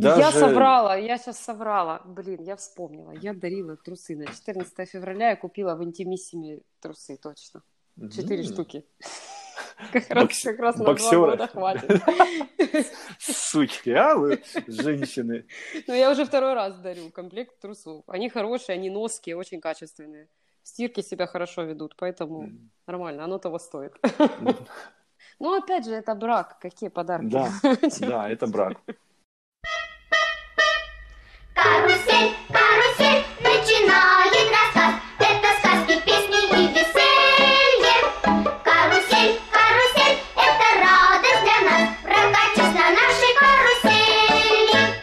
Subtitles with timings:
[0.00, 0.20] даже...
[0.20, 2.02] Я собрала, я сейчас собрала.
[2.04, 3.12] Блин, я вспомнила.
[3.12, 5.30] Я дарила трусы на 14 февраля.
[5.30, 7.62] Я купила в Интимиссиме трусы, точно.
[8.10, 8.52] Четыре М.
[8.52, 8.84] штуки.
[9.92, 12.02] Как раз, как раз на два года хватит.
[13.18, 15.46] Сучки, а вы, женщины.
[15.86, 18.02] Но я уже второй раз дарю комплект трусов.
[18.08, 20.28] Они хорошие, они ноские, очень качественные.
[20.64, 22.50] В стирке себя хорошо ведут, поэтому
[22.86, 23.92] нормально, оно того стоит.
[25.40, 27.28] Ну, опять же, это брак, какие подарки.
[27.28, 27.52] Да,
[28.00, 28.78] да, это брак.
[31.68, 34.94] Карусель, карусель, начинает рассказ.
[35.18, 37.96] Это сказки, песни и веселье.
[38.64, 41.82] Карусель, карусель, это радость для нас.
[42.02, 44.94] Прокатись на нашей карусели.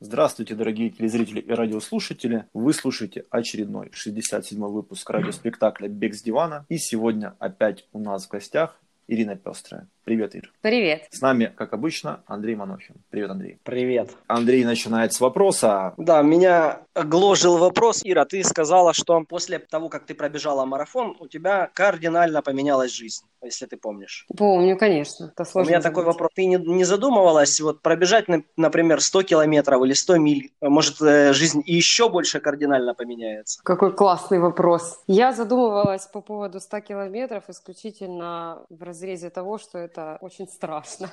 [0.00, 2.44] Здравствуйте, дорогие телезрители и радиослушатели.
[2.52, 6.66] Вы слушаете очередной 67-й выпуск радиоспектакля «Бег с дивана».
[6.68, 8.78] И сегодня опять у нас в гостях
[9.08, 9.88] Ирина Пестрая.
[10.04, 10.52] Привет, Ир.
[10.60, 11.06] Привет.
[11.10, 12.96] С нами, как обычно, Андрей Манохин.
[13.08, 13.58] Привет, Андрей.
[13.64, 14.10] Привет.
[14.26, 15.94] Андрей начинает с вопроса.
[15.96, 18.02] Да, меня гложил вопрос.
[18.04, 23.24] Ира, ты сказала, что после того, как ты пробежала марафон, у тебя кардинально поменялась жизнь,
[23.42, 24.26] если ты помнишь.
[24.36, 25.32] Помню, конечно.
[25.32, 26.14] Это у сложно меня такой забыть.
[26.16, 26.30] вопрос.
[26.34, 30.52] Ты не, не задумывалась вот пробежать, на- например, 100 километров или 100 миль?
[30.60, 33.62] Может, э, жизнь еще больше кардинально поменяется?
[33.64, 35.00] Какой классный вопрос.
[35.06, 41.10] Я задумывалась по поводу 100 километров исключительно в разрезе того, что это очень страшно.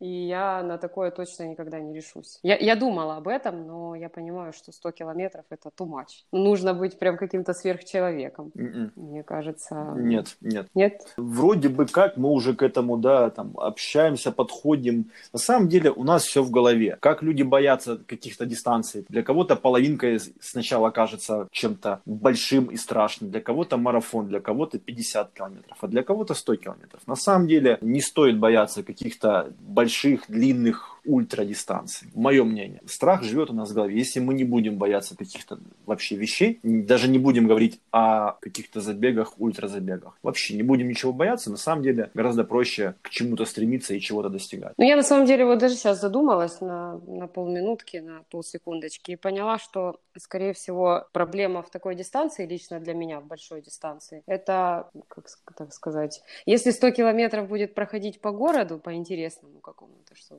[0.00, 2.38] И я на такое точно никогда не решусь.
[2.42, 6.24] Я, я думала об этом, но я понимаю, что 100 километров– это too much.
[6.30, 8.52] Нужно быть прям каким-то сверхчеловеком.
[8.54, 8.92] М-м.
[8.94, 9.94] Мне кажется...
[9.96, 10.68] Нет, нет.
[10.74, 11.14] Нет?
[11.16, 15.10] Вроде бы как мы уже к этому, да, там, общаемся, подходим.
[15.32, 16.96] На самом деле у нас все в голове.
[17.00, 19.04] Как люди боятся каких-то дистанций.
[19.08, 23.30] Для кого-то половинка сначала кажется чем-то большим и страшным.
[23.30, 27.02] Для кого-то марафон, для кого-то 50 километров, а для кого-то 100 километров.
[27.06, 29.87] На самом деле не стоит бояться каких-то больших,
[30.28, 32.08] длинных ультрадистанций.
[32.14, 32.80] Мое мнение.
[32.86, 33.96] Страх живет у нас в голове.
[33.96, 39.40] Если мы не будем бояться каких-то вообще вещей, даже не будем говорить о каких-то забегах,
[39.40, 44.00] ультразабегах, вообще не будем ничего бояться, на самом деле гораздо проще к чему-то стремиться и
[44.00, 44.74] чего-то достигать.
[44.76, 49.16] Ну, я на самом деле вот даже сейчас задумалась на, на полминутки, на полсекундочки и
[49.16, 54.90] поняла, что, скорее всего, проблема в такой дистанции, лично для меня в большой дистанции, это,
[55.08, 60.36] как так сказать, если 100 километров будет проходить по городу, по интересному какому-то, что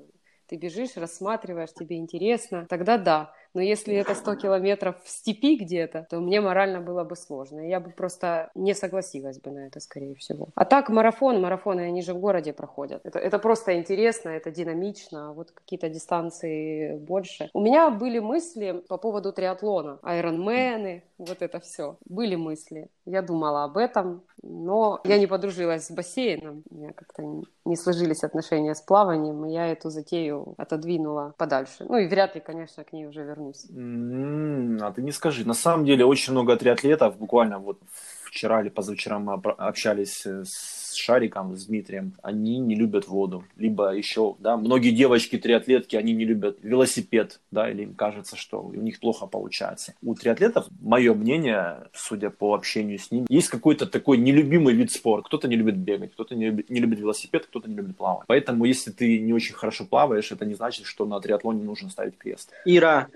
[0.50, 3.34] ты бежишь, рассматриваешь, тебе интересно, тогда да.
[3.54, 7.68] Но если это 100 километров в степи где-то, то мне морально было бы сложно.
[7.68, 10.50] Я бы просто не согласилась бы на это, скорее всего.
[10.56, 13.02] А так марафон, марафоны, они же в городе проходят.
[13.06, 17.50] Это, это просто интересно, это динамично, а вот какие-то дистанции больше.
[17.54, 21.98] У меня были мысли по поводу триатлона, айронмены, вот это все.
[22.06, 22.88] Были мысли.
[23.06, 26.64] Я думала об этом, но я не подружилась с бассейном.
[26.70, 27.24] У меня как-то
[27.66, 31.86] не- сложились отношения с плаванием, и я эту затею отодвинула подальше.
[31.88, 33.39] Ну и вряд ли, конечно, к ней уже вернусь.
[33.70, 35.46] М, А ты не скажи.
[35.48, 37.80] На самом деле очень много триатлетов, буквально вот
[38.24, 43.44] вчера или позавчера мы общались э, с Шариком, с Дмитрием, они не любят воду.
[43.58, 48.74] Либо еще, да, многие девочки-триатлетки, они не любят велосипед, да, или им кажется, что у
[48.74, 49.94] них плохо получается.
[50.04, 55.28] У триатлетов, мое мнение, судя по общению с ними, есть какой-то такой нелюбимый вид спорта.
[55.28, 58.26] Кто-то не любит бегать, кто-то не любит, не любит велосипед, кто-то не любит плавать.
[58.28, 62.18] Поэтому, если ты не очень хорошо плаваешь, это не значит, что на триатлоне нужно ставить
[62.18, 62.52] крест.
[62.66, 63.08] Ира,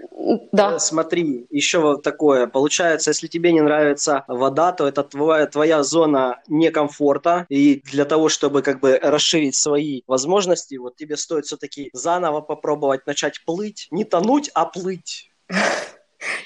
[0.52, 2.48] Да, э, смотри, еще вот такое.
[2.48, 7.46] Получается, если тебе не нравится вода, то это твоя, твоя зона некомфорта.
[7.50, 13.06] И для того, чтобы как бы расширить свои возможности, вот тебе стоит все-таки заново попробовать
[13.08, 13.88] начать плыть.
[13.92, 15.32] Не тонуть, а плыть.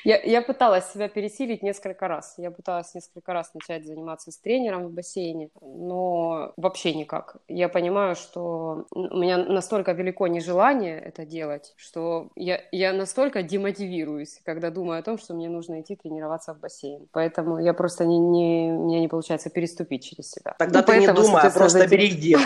[0.08, 2.36] Я, я пыталась себя пересилить несколько раз.
[2.38, 7.36] Я пыталась несколько раз начать заниматься с тренером в бассейне, но вообще никак.
[7.50, 14.40] Я понимаю, что у меня настолько велико нежелание это делать, что я, я настолько демотивируюсь,
[14.46, 17.10] когда думаю о том, что мне нужно идти тренироваться в бассейн.
[17.12, 20.56] Поэтому я просто не, не, у меня не получается переступить через себя.
[20.58, 22.38] Тогда Ну, ты не поэтому, думай, а просто бери где.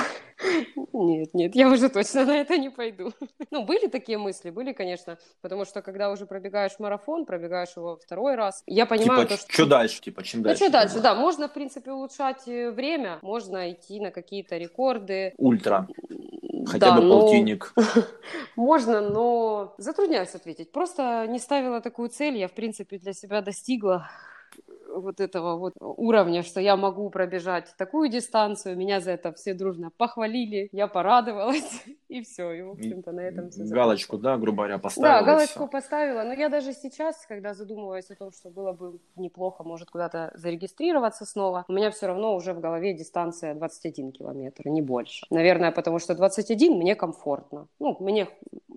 [0.93, 3.11] Нет, нет, я уже точно на это не пойду.
[3.51, 8.35] Ну, были такие мысли, были, конечно, потому что когда уже пробегаешь марафон, пробегаешь его второй
[8.35, 9.53] раз, я понимаю, типа, то, что...
[9.53, 10.01] что дальше?
[10.01, 10.63] Типа, чем Ну, дальше?
[10.63, 15.33] что дальше, да, можно, в принципе, улучшать э, время, можно идти на какие-то рекорды.
[15.37, 15.87] Ультра.
[16.65, 17.73] Хотя Да, бы но- полтинник.
[18.55, 20.71] Можно, но затрудняюсь ответить.
[20.71, 24.09] Просто не ставила такую цель, я, в принципе, для себя достигла
[24.93, 29.91] вот этого вот уровня, что я могу пробежать такую дистанцию, меня за это все дружно
[29.97, 34.77] похвалили, я порадовалась, и все, и, в общем-то, на этом все Галочку, да, грубо говоря,
[34.77, 35.19] поставила.
[35.19, 39.63] Да, галочку поставила, но я даже сейчас, когда задумываюсь о том, что было бы неплохо,
[39.63, 44.81] может, куда-то зарегистрироваться снова, у меня все равно уже в голове дистанция 21 километр, не
[44.81, 45.25] больше.
[45.29, 47.67] Наверное, потому что 21 мне комфортно.
[47.79, 48.27] Ну, мне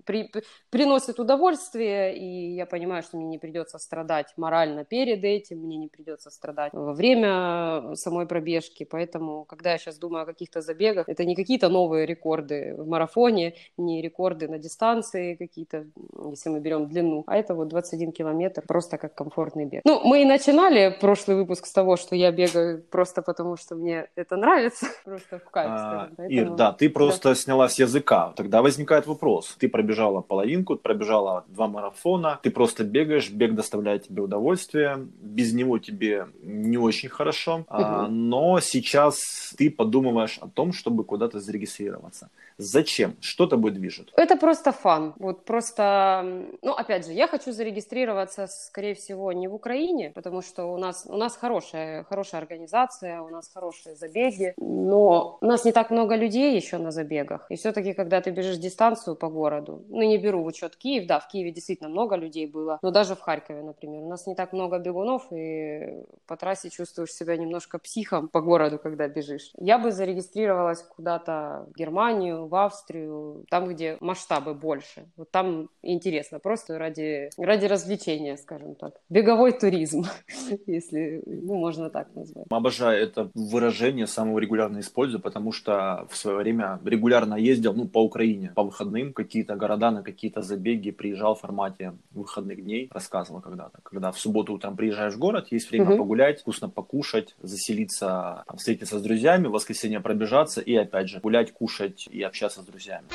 [0.05, 5.59] при, при- приносит удовольствие, и я понимаю, что мне не придется страдать морально перед этим,
[5.59, 10.61] мне не придется страдать во время самой пробежки, поэтому, когда я сейчас думаю о каких-то
[10.61, 15.85] забегах, это не какие-то новые рекорды в марафоне, не рекорды на дистанции какие-то,
[16.29, 19.81] если мы берем длину, а это вот 21 километр, просто как комфортный бег.
[19.85, 24.07] Ну, мы и начинали прошлый выпуск с того, что я бегаю просто потому, что мне
[24.15, 26.09] это нравится, просто в кайф, А.
[26.29, 28.33] Ир, да, ты просто сняла с языка.
[28.35, 29.55] Тогда возникает вопрос.
[29.59, 35.79] Ты пробежала половинку, пробежала два марафона, ты просто бегаешь, бег доставляет тебе удовольствие, без него
[35.79, 42.29] тебе не очень хорошо, а, но сейчас ты подумываешь о том, чтобы куда-то зарегистрироваться.
[42.57, 43.15] Зачем?
[43.19, 44.11] Что тобой движет?
[44.15, 45.13] Это просто фан.
[45.19, 46.23] Вот просто,
[46.61, 51.05] ну, опять же, я хочу зарегистрироваться, скорее всего, не в Украине, потому что у нас,
[51.07, 56.15] у нас хорошая, хорошая организация, у нас хорошие забеги, но у нас не так много
[56.15, 57.45] людей еще на забегах.
[57.49, 61.19] И все-таки, когда ты бежишь дистанцию по городу, ну, не беру в учет Киев, да,
[61.19, 64.53] в Киеве действительно много людей было, но даже в Харькове, например, у нас не так
[64.53, 69.51] много бегунов, и по трассе чувствуешь себя немножко психом по городу, когда бежишь.
[69.57, 75.05] Я бы зарегистрировалась куда-то в Германию, в Австрию, там, где масштабы больше.
[75.17, 78.93] Вот там интересно, просто ради, ради развлечения, скажем так.
[79.09, 80.03] Беговой туризм,
[80.65, 82.45] если ну, можно так назвать.
[82.49, 88.03] Обожаю это выражение, самого регулярно использую, потому что в свое время регулярно ездил, ну, по
[88.03, 93.79] Украине, по выходным, какие-то города, на какие-то забеги, приезжал в формате выходных дней, рассказывал когда-то,
[93.83, 95.97] когда в субботу утром приезжаешь в город, есть время Мгм.
[95.97, 101.51] погулять, вкусно покушать, заселиться, там, встретиться с друзьями, в воскресенье пробежаться и, опять же, гулять,
[101.51, 103.07] кушать и общаться с друзьями.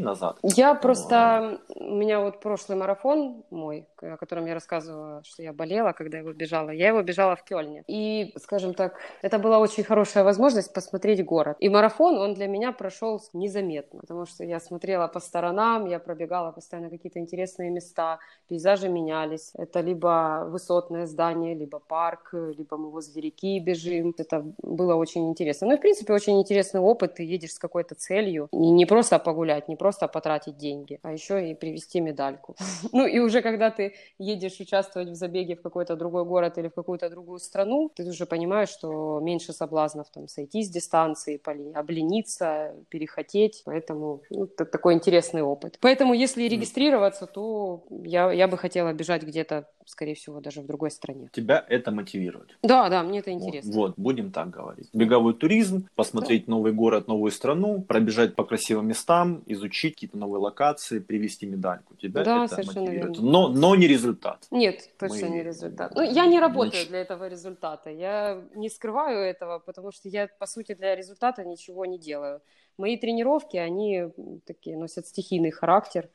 [0.00, 0.38] Назад.
[0.42, 1.60] Я просто...
[1.74, 6.32] У меня вот прошлый марафон мой, о котором я рассказывала, что я болела, когда его
[6.32, 6.70] бежала.
[6.70, 7.84] Я его бежала в Кёльне.
[7.86, 11.56] И, скажем так, это была очень хорошая возможность посмотреть город.
[11.60, 16.52] И марафон, он для меня прошел незаметно, потому что я смотрела по сторонам, я пробегала
[16.52, 18.18] постоянно какие-то интересные места,
[18.48, 19.52] пейзажи менялись.
[19.54, 24.14] Это либо высотное здание, либо парк, либо мы возле реки бежим.
[24.18, 25.68] Это было очень интересно.
[25.68, 27.14] Ну и, в принципе, очень интересный опыт.
[27.14, 28.48] Ты едешь с какой-то целью.
[28.52, 32.56] И не просто погулять, не просто потратить деньги, а еще и привезти медальку.
[32.92, 36.74] Ну и уже когда ты едешь участвовать в забеге в какой-то другой город или в
[36.74, 41.40] какую-то другую страну, ты уже понимаешь, что меньше соблазнов там сойти с дистанции,
[41.74, 43.62] облениться, перехотеть.
[43.64, 45.78] Поэтому ну, это такой интересный опыт.
[45.80, 50.90] Поэтому если регистрироваться, то я, я бы хотела бежать где-то, скорее всего, даже в другой
[50.90, 51.28] стране.
[51.32, 52.58] Тебя это мотивирует.
[52.62, 53.72] Да, да, мне это Вот, интересно.
[53.72, 54.88] Вот, будем так говорить.
[54.92, 60.98] Беговой туризм, посмотреть новый город, новую страну, пробежать по красивым местам, изучить какие-то новые локации,
[60.98, 61.94] привести медальку.
[61.96, 63.16] Тебя Да, это совершенно мотивирует.
[63.16, 63.30] верно.
[63.30, 64.46] Но, но не результат.
[64.50, 65.94] Нет, точно Мы- не результат.
[65.94, 67.90] Ну, я не работаю Значит- для этого результата.
[67.90, 72.40] Я не скрываю этого, потому что я, по сути, для результата ничего не делаю.
[72.76, 74.04] Мои тренировки, они
[74.46, 76.08] такие носят стихийный характер.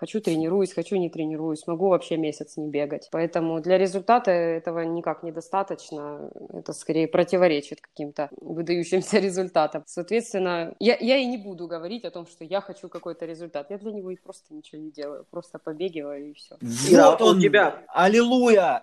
[0.00, 3.08] Хочу тренируюсь, хочу не тренируюсь, могу вообще месяц не бегать.
[3.12, 6.30] Поэтому для результата этого никак недостаточно.
[6.54, 9.82] Это скорее противоречит каким-то выдающимся результатам.
[9.86, 13.70] Соответственно, я, я и не буду говорить о том, что я хочу какой-то результат.
[13.70, 15.26] Я для него и просто ничего не делаю.
[15.30, 16.56] Просто побегиваю и все.
[16.96, 18.82] Вот он, тебя- Аллилуйя!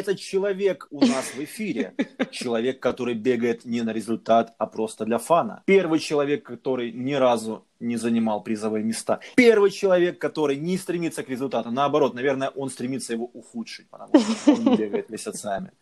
[0.00, 1.94] Этот человек у нас в эфире.
[2.30, 5.62] Человек, который бегает не на результат, а просто для фана.
[5.66, 9.20] Первый человек, который ни разу не занимал призовые места.
[9.34, 11.70] Первый человек, который не стремится к результату.
[11.70, 15.72] Наоборот, наверное, он стремится его ухудшить, потому что он бегает месяцами.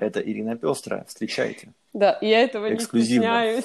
[0.00, 1.04] Это Ирина Пестрая.
[1.08, 1.72] Встречайте.
[1.92, 3.64] Да, я этого не стесняюсь.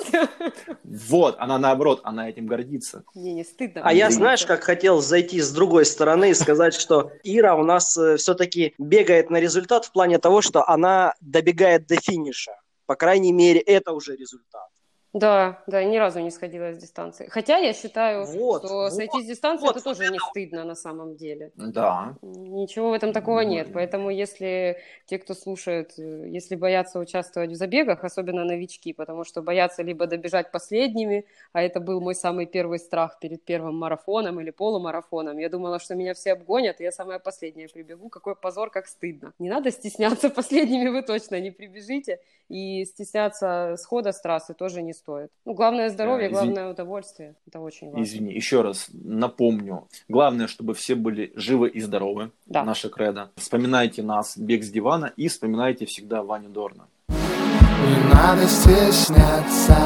[0.84, 3.03] Вот, она наоборот, она этим гордится.
[3.15, 3.81] Мне не стыдно.
[3.84, 7.98] А я, знаешь, как хотел зайти с другой стороны и сказать, что Ира у нас
[8.17, 12.51] все-таки бегает на результат в плане того, что она добегает до финиша.
[12.86, 14.69] По крайней мере, это уже результат.
[15.13, 17.28] Да, да, ни разу не сходила с дистанции.
[17.30, 20.75] Хотя я считаю, Вот, что вот, сойти с дистанции вот, это тоже не стыдно на
[20.75, 21.51] самом деле.
[21.56, 22.16] Да.
[22.22, 23.68] Ничего в этом такого нет.
[23.68, 29.24] Ну, Поэтому если те, кто слушает, э, если боятся участвовать в забегах, особенно новички, потому
[29.24, 34.39] что боятся либо добежать последними, а это был мой самый первый страх перед первым марафоном
[34.39, 35.39] или полумарафоном.
[35.39, 38.10] Я думала, что меня все обгонят, и я самая последняя прибегу.
[38.10, 39.34] Какой позор, как стыдно.
[39.39, 42.20] Не надо стесняться, последними вы точно не прибежите.
[42.48, 45.29] И стесняться схода с трассы тоже не стоит.
[45.46, 47.36] Ну, главное здоровье, Э, извини- главное удовольствие.
[47.48, 48.03] Это очень важно.
[48.03, 49.88] Извини, еще раз напомню.
[50.10, 52.32] Главное, чтобы все были живы и здоровы.
[52.46, 52.63] Да.
[52.63, 53.29] Наша кредо.
[53.36, 56.88] Вспоминайте нас, бег с дивана, и вспоминайте всегда Ваню Дорна.
[57.10, 59.77] Не надо стесняться.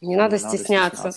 [0.00, 1.10] Не надо Не надо стесняться.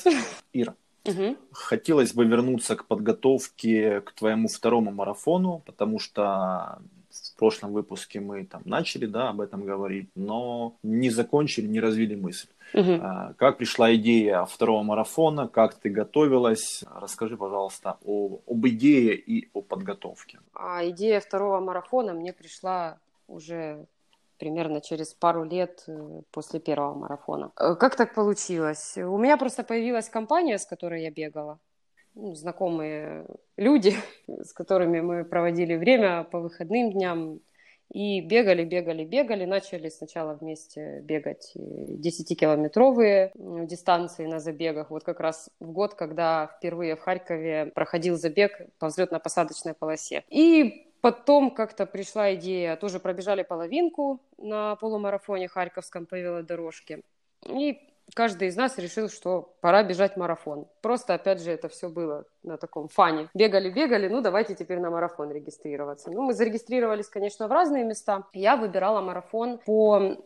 [0.53, 1.37] Ира, Мгм.
[1.51, 6.79] хотелось бы вернуться к подготовке к твоему второму марафону, потому что
[7.33, 12.15] в прошлом выпуске мы там начали, да, об этом говорить, но не закончили, не развили
[12.15, 12.47] мысль.
[12.75, 16.83] А, Как пришла идея второго марафона, как ты готовилась?
[16.95, 20.39] Расскажи, пожалуйста, о, об идее и о подготовке.
[20.53, 22.97] А идея второго марафона мне пришла
[23.27, 23.85] уже
[24.37, 27.51] примерно через пару лет э, после первого марафона.
[27.59, 28.97] Э, Как так получилось?
[28.97, 31.57] У меня просто появилась компания, с которой я бегала.
[32.15, 33.25] Ну, знакомые
[33.57, 33.93] люди,
[34.27, 37.39] с которыми мы проводили время по выходным дням.
[37.91, 39.45] И бегали, бегали, бегали.
[39.45, 44.89] Начали сначала вместе бегать э, 10-километровые м, дистанции на забегах.
[44.89, 50.23] Вот как раз в год, когда впервые в Харькове проходил забег по взлетно-посадочной полосе.
[50.29, 57.01] И потом как-то пришла идея, тоже пробежали половинку на полумарафоне Харьковском по велодорожке.
[57.47, 60.67] И каждый из нас решил, что пора бежать марафон.
[60.81, 63.29] Просто, опять же, это все было на таком фане.
[63.33, 66.11] Бегали, бегали, ну давайте теперь на марафон регистрироваться.
[66.11, 68.25] Ну, мы зарегистрировались, конечно, в разные места.
[68.33, 70.17] Я выбирала марафон по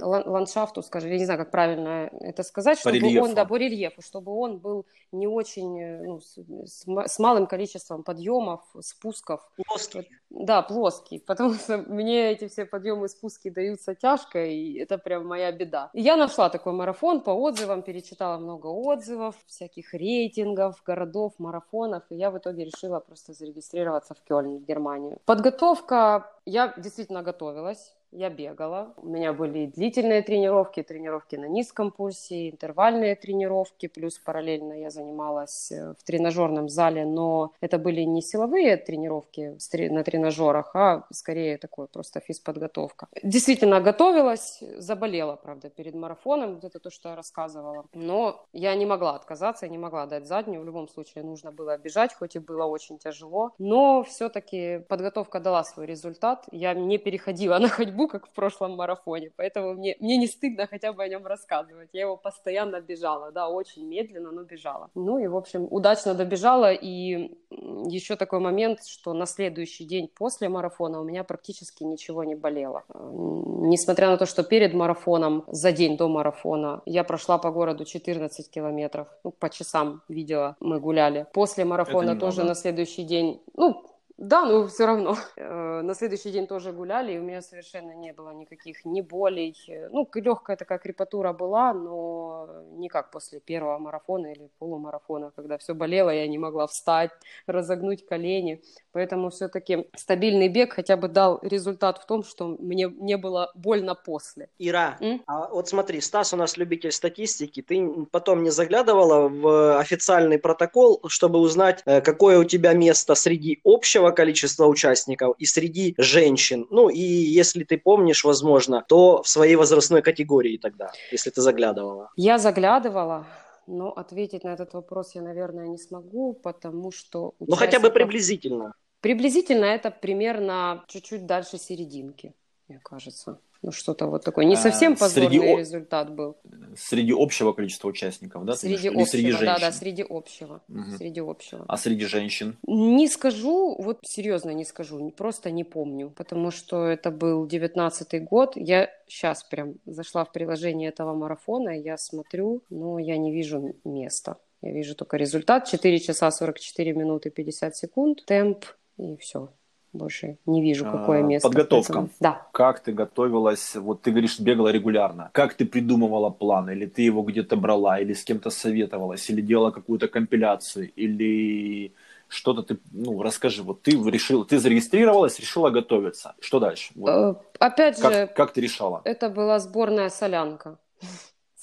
[0.00, 3.24] ландшафту, скажем, я не знаю, как правильно это сказать, По чтобы рельефу.
[3.26, 8.02] он, да, по рельефу, чтобы он был не очень, э, ну, с, с малым количеством
[8.02, 9.40] подъемов, спусков.
[9.66, 10.08] Плоский.
[10.30, 15.26] Да, плоский, потому что мне эти все подъемы и спуски даются тяжко, и это прям
[15.26, 15.90] моя беда.
[15.94, 22.16] И я нашла такой марафон по отзывам, перечитала много отзывов, всяких рейтингов, городов, марафонов, и
[22.16, 25.18] я в итоге решила просто зарегистрироваться в Кёльне, в Германию.
[25.24, 28.94] Подготовка, я действительно готовилась, я бегала.
[28.96, 35.70] У меня были длительные тренировки, тренировки на низком пульсе, интервальные тренировки, плюс параллельно я занималась
[35.72, 39.56] э, в тренажерном зале, но это были не силовые тренировки
[39.90, 43.08] на тренажерах, а скорее такой просто физподготовка.
[43.22, 47.84] Действительно готовилась, заболела, правда, перед марафоном, вот это то, что я рассказывала.
[47.94, 51.76] Но я не могла отказаться, я не могла дать заднюю, в любом случае нужно было
[51.76, 56.46] бежать, хоть и было очень тяжело, но все-таки подготовка дала свой результат.
[56.52, 60.92] Я не переходила на ходьбу, как в прошлом марафоне, поэтому мне, мне не стыдно хотя
[60.92, 61.88] бы о нем рассказывать.
[61.92, 64.90] Я его постоянно бежала, да, очень медленно, но бежала.
[64.94, 70.48] Ну и, в общем, удачно добежала, и еще такой момент, что на следующий день после
[70.48, 72.84] марафона у меня практически ничего не болело.
[72.94, 77.84] М, Несмотря на то, что перед марафоном, за день до марафона, я прошла по городу
[77.84, 81.26] 14 километров, ну, по часам видела, мы гуляли.
[81.32, 83.82] После марафона тоже на следующий день, ну,
[84.18, 85.16] да, но все равно.
[85.36, 89.54] Э, На следующий день тоже гуляли, и у меня совершенно не было никаких ни болей.
[89.68, 95.56] Э, Ну, легкая такая крепатура была, но не как после первого марафона или полумарафона, когда
[95.58, 97.12] все болело, я не могла встать,
[97.46, 98.60] разогнуть колени.
[98.92, 103.94] Поэтому все-таки стабильный бег хотя бы дал результат в том, что мне не было больно
[103.94, 104.48] после.
[104.58, 105.22] Ира, М?
[105.26, 107.62] а вот смотри, Стас у нас любитель статистики.
[107.62, 113.60] Ты потом не заглядывала в официальный протокол, чтобы узнать, э, какое у тебя место среди
[113.64, 116.66] общего количества участников и среди женщин?
[116.70, 122.10] Ну, и если ты помнишь, возможно, то в своей возрастной категории тогда, если ты заглядывала.
[122.16, 123.26] Я заглядывала,
[123.66, 127.34] но ответить на этот вопрос я, наверное, не смогу, потому что...
[127.40, 128.72] Ну, хотя бы участников- приблизительно.
[129.00, 132.34] Приблизительно это примерно чуть-чуть дальше серединки,
[132.66, 133.38] мне кажется.
[133.60, 134.44] Ну, что-то вот такое.
[134.44, 136.36] Не А, совсем позорный среди результат был.
[136.76, 138.54] Среди общего количества участников, да?
[138.54, 139.60] Среди общего, среди да, женщин?
[139.60, 140.62] да, среди общего.
[140.68, 140.96] Мгм.
[140.96, 141.64] Среди общего.
[141.66, 142.56] А среди женщин?
[142.66, 148.52] Не скажу, вот серьезно не скажу, просто не помню, потому что это был девятнадцатый год.
[148.54, 154.36] Я сейчас прям зашла в приложение этого марафона, я смотрю, но я не вижу места.
[154.62, 155.68] Я вижу только результат.
[155.68, 158.24] 4 часа 44 минуты 50 секунд.
[158.26, 158.64] Темп
[158.96, 159.50] и все.
[159.92, 161.48] Больше не вижу, А, какое место.
[161.48, 162.08] подготовка.
[162.20, 162.46] Да.
[162.52, 163.74] Как ты готовилась?
[163.76, 165.30] Вот ты говоришь, бегала регулярно.
[165.32, 166.70] Как ты придумывала план?
[166.70, 167.98] Или ты его где-то брала?
[167.98, 169.30] Или с кем-то советовалась?
[169.30, 170.90] Или делала какую-то компиляцию?
[170.94, 171.92] Или
[172.28, 172.78] что-то ты...
[172.92, 173.62] Ну, расскажи.
[173.62, 176.34] Вот ты решил, ты зарегистрировалась, решила готовиться.
[176.40, 176.92] Что дальше?
[176.94, 177.08] Вот.
[177.10, 179.00] Э, Опять же, Как, как ты решала?
[179.04, 180.76] это была сборная солянка.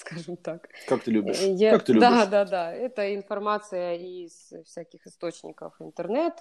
[0.06, 0.70] Скажем так.
[0.88, 1.42] Как ты любишь?
[1.42, 2.08] Э, Я- Как ты любишь?
[2.10, 2.74] Да, да, да.
[2.74, 6.34] Это информация из всяких источников интернет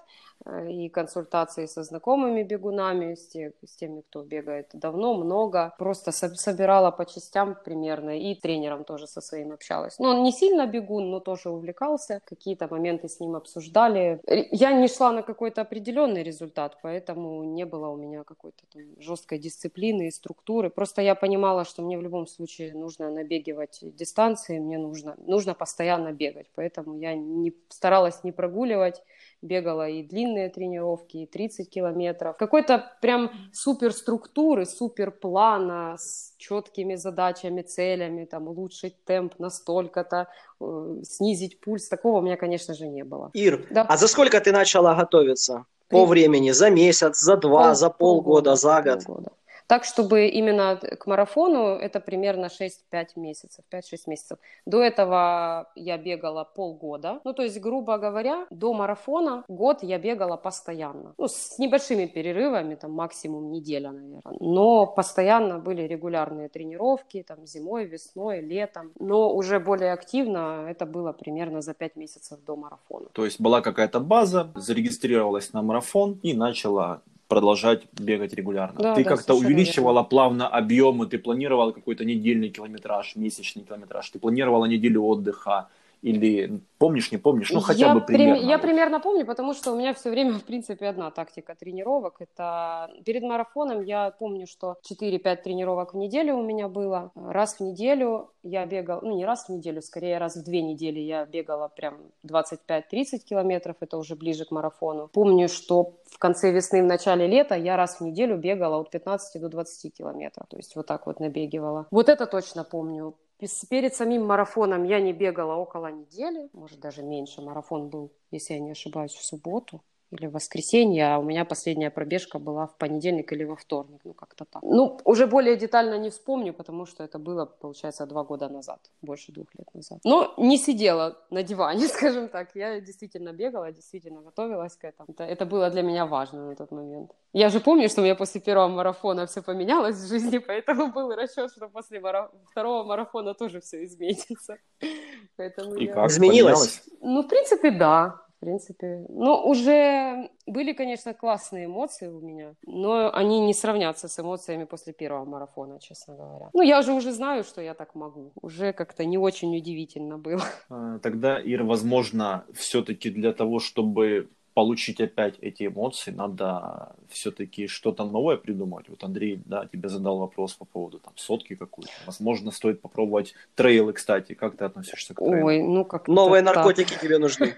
[0.47, 5.75] э, и консультации со знакомыми бегунами, с, те- с теми, кто бегает давно, много.
[5.79, 9.99] Просто со- собирала по частям примерно и тренером тоже со своим общалась.
[9.99, 12.21] Ну, он не сильно бегун, но тоже увлекался.
[12.25, 14.21] Какие-то моменты с ним обсуждали.
[14.51, 19.39] Я не шла на какой-то определенный результат, поэтому не было у меня какой-то там жесткой
[19.39, 20.71] дисциплины и структуры.
[20.71, 23.11] Просто я понимала, что мне в любом случае нужно
[23.55, 26.47] набегивать дистанции, мне нужно, нужно постоянно бегать.
[26.55, 29.03] Поэтому я не, старалась не прогуливать,
[29.43, 32.37] бегала и длинные тренировки, и 30 километров.
[32.37, 40.27] Какой-то прям супер структуры, супер плана с четкими задачами, целями, там, улучшить темп настолько-то,
[40.61, 41.89] э, снизить пульс.
[41.89, 43.31] Такого у меня, конечно же, не было.
[43.35, 43.83] Ир, Да.
[43.89, 45.65] а за сколько ты начала готовиться?
[45.89, 46.53] По времени?
[46.53, 49.05] За месяц, за два, Пол- за полгода, за год?
[49.05, 49.31] полгода.
[49.67, 54.39] Так, чтобы именно к марафону это примерно 6-5 месяцев, 5-6 месяцев.
[54.67, 57.21] До этого я бегала полгода.
[57.25, 61.15] Ну, то есть, грубо говоря, до марафона год я бегала постоянно.
[61.19, 64.37] Ну, с небольшими перерывами, там максимум неделя, наверное.
[64.41, 68.93] Но постоянно были регулярные тренировки, там зимой, весной, летом.
[68.99, 73.09] Но уже более активно это было примерно за 5 месяцев до марафона.
[73.13, 78.81] То есть была какая-то база, зарегистрировалась на марафон и начала продолжать бегать регулярно.
[78.81, 84.19] Да, ты да, как-то увеличивала плавно объемы, ты планировала какой-то недельный километраж, месячный километраж, ты
[84.19, 85.69] планировала неделю отдыха,
[86.05, 88.47] или помнишь, не помнишь, ну хотя я бы прим- примерно.
[88.47, 88.63] Я вот.
[88.63, 92.17] примерно помню, потому что у меня все время, в принципе, одна тактика тренировок.
[92.19, 97.11] Это перед марафоном я помню, что 4-5 тренировок в неделю у меня было.
[97.15, 101.01] Раз в неделю я бегала, ну не раз в неделю, скорее раз в две недели
[101.01, 101.97] я бегала прям
[102.29, 105.09] 25-30 километров, это уже ближе к марафону.
[105.09, 109.41] Помню, что в конце весны, в начале лета я раз в неделю бегала от 15
[109.41, 110.47] до 20 километров.
[110.49, 111.87] То есть вот так вот набегивала.
[111.91, 113.15] Вот это точно помню.
[113.39, 117.43] Перед самим марафоном я не бегала около недели, может даже меньше.
[117.43, 119.83] Марафон был, если я не ошибаюсь, в субботу
[120.15, 124.13] или в воскресенье, а у меня последняя пробежка была в понедельник или во вторник, ну
[124.15, 124.63] как-то так.
[124.63, 129.33] Ну, уже более детально не вспомню, потому что это было, получается, два года назад, больше
[129.33, 129.99] двух лет назад.
[130.05, 135.07] Но не сидела на диване, скажем так, я действительно бегала, действительно готовилась к этому.
[135.09, 137.11] Это, это было для меня важно на тот момент.
[137.33, 141.11] Я же помню, что у меня после первого марафона все поменялось в жизни, поэтому был
[141.15, 144.57] расчет, что после мара- второго марафона тоже все изменится.
[145.37, 146.11] Поэтому И я- как?
[146.11, 146.83] Изменилось?
[147.01, 148.24] ну, в принципе, да.
[148.45, 149.07] Принципе.
[149.09, 154.93] Но уже были, конечно, классные эмоции у меня, но они не сравнятся с эмоциями после
[154.93, 156.51] первого марафона, честно говоря.
[156.53, 158.33] Ну, я же уже знаю, что я так могу.
[158.43, 160.43] Уже как-то не очень удивительно было.
[160.69, 168.05] А, Тогда, Ир, возможно, все-таки для того, чтобы получить опять эти эмоции, надо все-таки что-то
[168.05, 168.89] новое придумать.
[168.89, 171.91] Вот Андрей, да, тебе задал вопрос по поводу там сотки какой-то.
[172.07, 174.35] Возможно, стоит попробовать трейлы, кстати.
[174.35, 175.45] Как ты относишься к трейлам?
[175.45, 177.57] Ой, ну как Новые наркотики тебе нужны.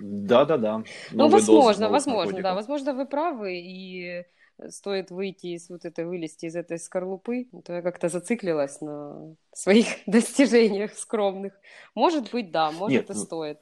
[0.00, 0.82] Да-да-да.
[1.12, 2.54] Ну, возможно, возможно, да.
[2.54, 4.24] Возможно, вы правы, и
[4.70, 9.86] стоит выйти из вот этой, вылезти из этой скорлупы, то я как-то зациклилась на своих
[10.06, 11.52] достижениях скромных.
[11.94, 13.58] Может быть, да, может Нет, и ну- стоит.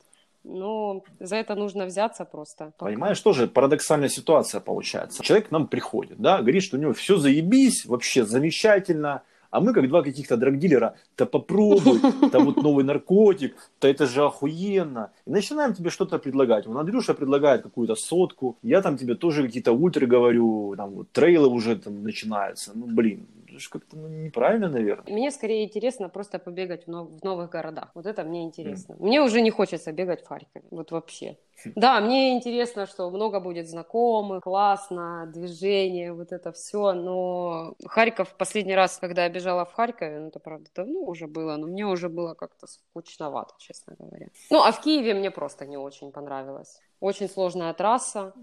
[0.48, 2.72] Но за это нужно взяться просто.
[2.78, 2.86] Пока.
[2.86, 5.22] Понимаешь, тоже парадоксальная ситуация получается.
[5.22, 9.72] Человек к нам приходит, да, говорит, что у него все заебись, вообще замечательно, а мы
[9.72, 12.00] как два каких-то драгдилера, да попробуй,
[12.32, 15.10] да вот новый наркотик, да это же охуенно.
[15.26, 16.66] И начинаем тебе что-то предлагать.
[16.66, 21.48] Вот Андрюша предлагает какую-то сотку, я там тебе тоже какие-то ультры говорю, там вот трейлы
[21.48, 22.70] уже там начинаются.
[22.74, 25.12] Ну, блин, это же как-то ну, неправильно, наверное.
[25.12, 27.90] Мне скорее интересно просто побегать в, нов- в новых городах.
[27.94, 28.96] Вот это мне интересно.
[28.98, 30.64] Мне уже не хочется бегать в Харькове.
[30.70, 31.38] Вот вообще.
[31.74, 36.92] Да, мне интересно, что много будет знакомых, классно, движение, вот это все.
[36.92, 41.56] Но Харьков последний раз, когда я бежала в Харькове, ну это правда давно уже было,
[41.56, 44.28] но мне уже было как-то скучновато, честно говоря.
[44.50, 46.78] Ну, а в Киеве мне просто не очень понравилось.
[47.00, 48.34] Очень сложная трасса.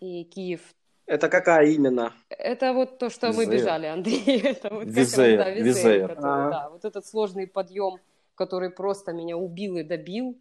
[0.00, 0.60] И Киев
[1.10, 2.14] Это какая именно?
[2.28, 3.58] это вот то, что мы Визея.
[3.58, 4.40] бежали, Андрей.
[4.44, 6.08] Это вот как Визея, раз, да, Визея, Визея.
[6.08, 6.50] который, А.
[6.50, 7.98] да, вот этот сложный подъем,
[8.36, 10.38] который просто меня убил и добил.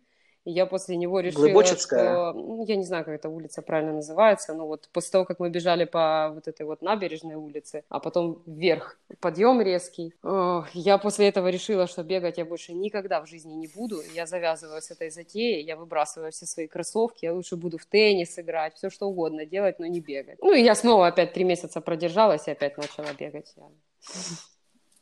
[0.49, 2.33] И я после него решила, что...
[2.33, 5.51] Ну, я не знаю, как эта улица правильно называется, но вот после того, как мы
[5.51, 11.27] бежали по вот этой вот набережной улице, а потом вверх, подъем резкий, ох, я после
[11.27, 14.01] этого решила, что бегать я больше никогда в жизни не буду.
[14.15, 18.39] Я завязываю с этой затеей, я выбрасываю все свои кроссовки, я лучше буду в теннис
[18.39, 20.39] играть, все что угодно делать, но не бегать.
[20.41, 23.53] Ну, и я снова опять три месяца продержалась и опять начала бегать.
[23.55, 23.65] Я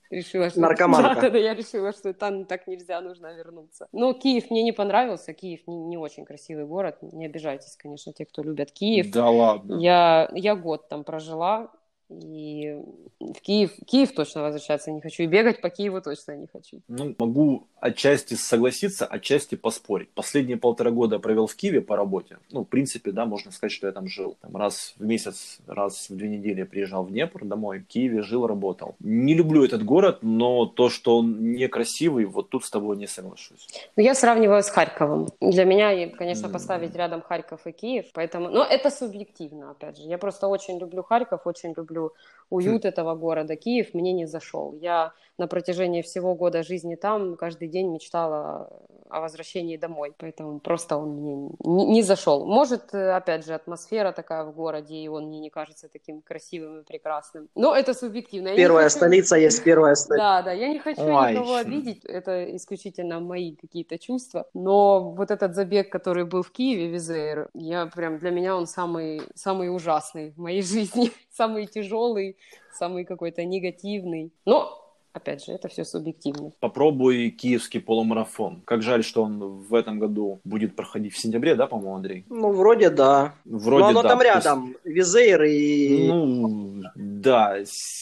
[0.10, 0.62] решила, что...
[0.62, 1.30] Наркоманка.
[1.38, 3.88] Да, я решила, что там так нельзя, нужно вернуться.
[3.92, 8.26] Но Киев мне не понравился, Киев не, не очень красивый город, не обижайтесь, конечно, те,
[8.26, 9.12] кто любят Киев.
[9.12, 9.76] Да ладно.
[9.76, 11.72] Я, я год там прожила,
[12.10, 12.82] И
[13.20, 16.82] в Киев, Киев точно возвращаться не хочу, и бегать по Киеву точно не хочу.
[16.88, 20.10] Ну, могу отчасти согласиться, отчасти поспорить.
[20.12, 22.38] Последние полтора года я провел в Киеве по работе.
[22.52, 24.38] Ну, в принципе, да, можно сказать, что я там жил.
[24.42, 27.80] Там раз в месяц, раз в две недели я приезжал в Днепр домой.
[27.80, 28.96] В Киеве жил, работал.
[29.00, 33.68] Не люблю этот город, но то, что он некрасивый, вот тут с тобой не соглашусь.
[33.96, 35.28] Ну, я сравниваю с Харьковом.
[35.42, 38.50] Для меня, конечно, поставить рядом Харьков и Киев, поэтому...
[38.50, 40.04] Но это субъективно, опять же.
[40.04, 41.97] Я просто очень люблю Харьков, очень люблю
[42.50, 43.56] уют этого города.
[43.56, 44.74] Киев мне не зашел.
[44.82, 48.70] Я на протяжении всего года жизни там каждый день мечтала
[49.10, 52.46] о возвращении домой, поэтому просто он мне не, не зашел.
[52.46, 56.80] Может, э, опять же, атмосфера такая в городе, и он мне не кажется таким красивым
[56.80, 57.48] и прекрасным.
[57.56, 58.50] Но это субъективно.
[58.50, 60.24] Я Первая хочу- столица есть первая столица.
[60.24, 61.32] да, да, я не хочу Ой.
[61.34, 66.88] никого обидеть, это исключительно мои какие-то чувства, но вот этот забег, который был в Киеве,
[66.88, 72.36] Визейр, я прям, для меня он самый, самый ужасный в моей жизни, самый тяжелый,
[72.74, 74.82] самый какой-то негативный, но,
[75.14, 76.52] опять же, это все субъективно.
[76.60, 78.62] Попробуй киевский полумарафон.
[78.66, 82.26] Как жаль, что он в этом году будет проходить в сентябре, да, по-моему, Андрей?
[82.30, 83.34] Ну, вроде да.
[83.46, 84.76] Вроде Но оно да, там то есть- рядом.
[84.84, 86.08] Визейр и...
[86.08, 87.58] Ну, да,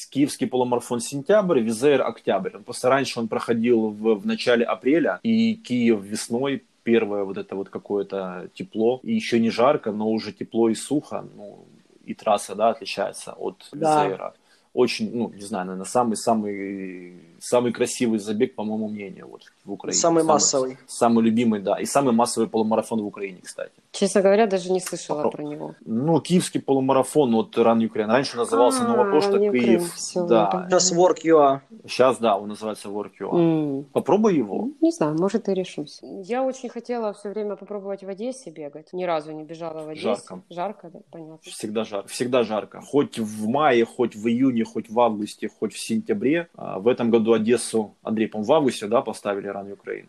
[0.09, 2.51] киевский полумарафон сентябрь, Визейр октябрь.
[2.63, 7.69] Просто раньше он проходил в, в начале апреля, и Киев весной первое вот это вот
[7.69, 11.65] какое-то тепло, и еще не жарко, но уже тепло и сухо, ну,
[12.05, 14.33] и трасса, да, отличается от Да.
[14.75, 19.97] Очень, ну, не знаю, наверное, самый-самый самый красивый забег, по моему мнению, вот в Украине.
[19.99, 20.77] Самый массовый.
[20.87, 23.71] Самый любимый, да, и самый массовый полумарафон в Украине, кстати.
[23.91, 25.75] Честно говоря, даже не слышала Попро- про него.
[25.85, 28.13] Ну, киевский полумарафон, вот Ран Украина.
[28.13, 29.93] Раньше назывался А, Run Ukraine, Киев.
[29.93, 30.67] всё, да.
[30.69, 31.61] Сейчас Work.ua.
[31.87, 33.39] Сейчас, да, он называется WorkUA.
[33.39, 33.83] М.
[33.93, 34.69] Попробуй его.
[34.81, 35.99] Не знаю, может и решусь.
[36.01, 38.91] Я очень хотела все время попробовать в Одессе бегать.
[38.91, 40.03] Ни разу не бежала в Одессе.
[40.03, 40.41] Жарко.
[40.49, 41.37] Жарко, да, понятно.
[41.41, 42.07] Всегда жарко.
[42.09, 42.81] Всегда жарко.
[42.81, 46.47] Хоть в мае, хоть в июне, хоть в августе, хоть в сентябре.
[46.55, 50.07] А, В этом году Одессу, Андрей, по в августе, да, поставили Ран Украины.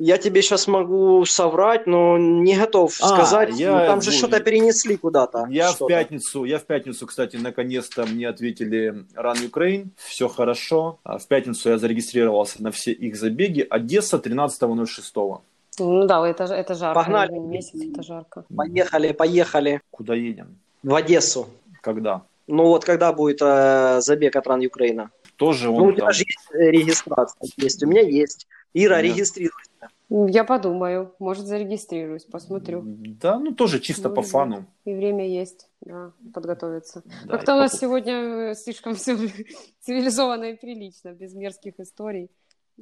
[0.00, 3.58] Я тебе сейчас могу соврать, но не готов А, сказать.
[3.58, 5.46] я- Ну, там же ну, что-то перенесли куда-то.
[5.50, 5.88] Я в Что-то.
[5.88, 10.98] пятницу, я в пятницу, кстати, наконец-то мне ответили Run Ukraine, все хорошо.
[11.02, 13.66] А В пятницу я зарегистрировался на все их забеги.
[13.68, 15.40] Одесса 13.06.
[15.80, 17.00] Ну да, это, это жарко.
[17.00, 17.32] Погнали.
[17.38, 18.44] Месяц это жарко.
[18.56, 20.46] Поехали, поехали Куда едем?
[20.84, 21.48] в Одессу.
[21.80, 22.22] Когда?
[22.48, 25.10] Ну вот когда будет э, забег от Ран Украина?
[25.36, 26.12] Тоже Ну, он у тебя там...
[26.14, 27.48] же есть регистрация.
[27.58, 28.46] Есть, у меня есть.
[28.74, 29.02] Ира, Да.
[29.02, 29.70] регистрируйся.
[30.10, 32.82] Я подумаю, может зарегистрируюсь, посмотрю.
[32.86, 34.64] Да, ну тоже чисто Ну, по фану.
[34.86, 37.02] И время есть, да, подготовиться.
[37.26, 38.14] Да, Как-то у нас попу- сегодня
[38.50, 39.16] э, слишком все
[39.80, 42.30] цивилизованно и прилично, без мерзких историй.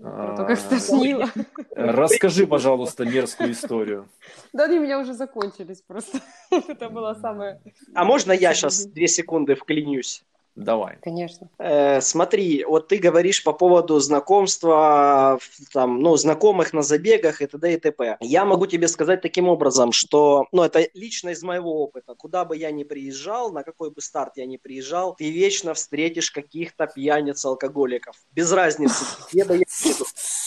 [0.01, 1.31] Про то, как А, стошнило.
[1.75, 4.09] Расскажи, пожалуйста, мерзкую историю.
[4.53, 6.21] Да они у меня уже закончились просто.
[6.51, 7.61] Это было самое...
[7.95, 10.23] А можно я сейчас две секунды вклинюсь?
[10.57, 10.97] Давай.
[11.03, 11.51] Конечно.
[11.59, 17.47] Э, смотри, вот ты говоришь по поводу знакомства, в- там, ну, знакомых на забегах и
[17.47, 17.75] т.д.
[17.75, 18.17] и т.п.
[18.21, 22.15] Я могу тебе сказать таким образом, что, ну, это лично из моего опыта.
[22.15, 26.31] Куда бы я ни приезжал, на какой бы старт я ни приезжал, ты вечно встретишь
[26.31, 28.17] каких-то пьяниц, алкоголиков.
[28.33, 30.07] Без разницы, где бы я ни был.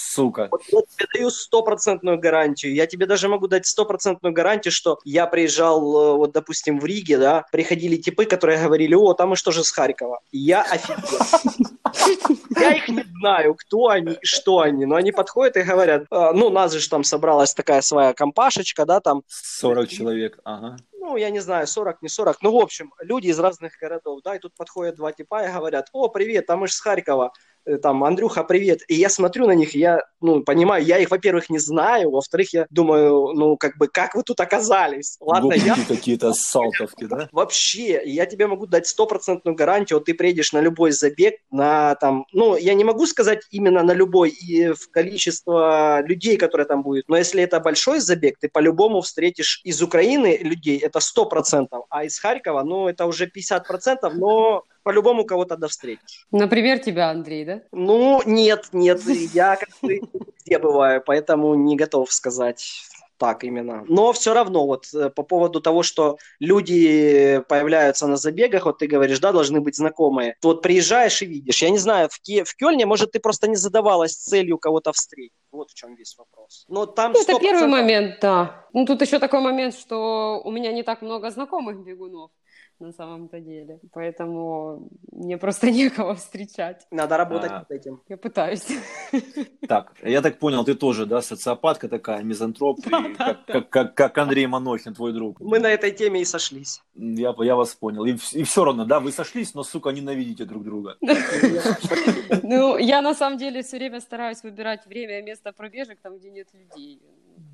[0.09, 0.47] Сука.
[0.51, 2.73] Вот я тебе даю стопроцентную гарантию.
[2.73, 7.19] Я тебе даже могу дать стопроцентную гарантию, что я приезжал, э, вот, допустим, в Риге,
[7.19, 10.19] да, приходили типы, которые говорили, о, там мы что же с Харькова.
[10.31, 11.19] И я офигел.
[12.59, 16.33] Я их не знаю, кто они и что они, но они подходят и говорят, «А,
[16.33, 20.39] ну, нас же там собралась такая своя компашечка, да, там, 40 человек.
[20.43, 20.77] Ага.
[20.99, 24.35] ну, я не знаю, 40, не 40, ну, в общем, люди из разных городов, да,
[24.35, 27.31] и тут подходят два типа и говорят, о, привет, там мы же с Харькова,
[27.77, 31.59] там, Андрюха, привет, и я смотрю на них, я, ну, понимаю, я их, во-первых, не
[31.59, 35.17] знаю, во-вторых, я думаю, ну, как бы, как вы тут оказались?
[35.19, 37.29] Ладно, я Гопники какие-то, салтовки, да?
[37.31, 42.25] Вообще, я тебе могу дать стопроцентную гарантию, вот ты приедешь на любой забег, на там,
[42.33, 47.07] ну, я не могу сказать именно на любой и в количество людей, которые там будет,
[47.07, 52.03] но если это большой забег, ты по-любому встретишь из Украины людей, это сто процентов, а
[52.05, 56.25] из Харькова, ну, это уже 50 процентов, но по-любому кого-то да встретишь.
[56.31, 57.61] Например, тебя, Андрей, да?
[57.71, 58.99] Ну, нет, нет,
[59.33, 59.99] я как бы
[60.45, 62.81] где бываю, поэтому не готов сказать
[63.19, 63.83] так именно.
[63.87, 68.87] Но все равно, вот э, по поводу того, что люди появляются на забегах, вот ты
[68.87, 70.35] говоришь, да, должны быть знакомые.
[70.41, 71.61] Вот приезжаешь и видишь.
[71.61, 75.33] Я не знаю, в, Ки- в Кёльне, может, ты просто не задавалась целью кого-то встретить.
[75.51, 76.65] Вот в чем весь вопрос.
[76.69, 77.39] Но там Ну, это 100%.
[77.41, 78.65] первый момент, да.
[78.73, 82.31] Ну, тут еще такой момент, что у меня не так много знакомых бегунов.
[82.79, 83.79] На самом-то деле.
[83.93, 86.87] Поэтому мне просто некого встречать.
[86.91, 87.59] Надо работать А.
[87.59, 88.01] над этим.
[88.07, 88.67] Я пытаюсь.
[89.67, 93.35] Так, я так понял, ты тоже, да, социопатка такая, мизантроп, и Да, как, да.
[93.53, 95.39] как, как, как Андрей Манохин, твой друг.
[95.39, 96.81] Мы на этой теме и сошлись.
[96.95, 98.03] Я, я вас понял.
[98.05, 100.97] И, и все равно, да, вы сошлись, но, сука, ненавидите друг друга.
[102.43, 106.29] Ну, я на самом деле все время стараюсь выбирать время и место пробежек там, где
[106.31, 107.01] нет людей.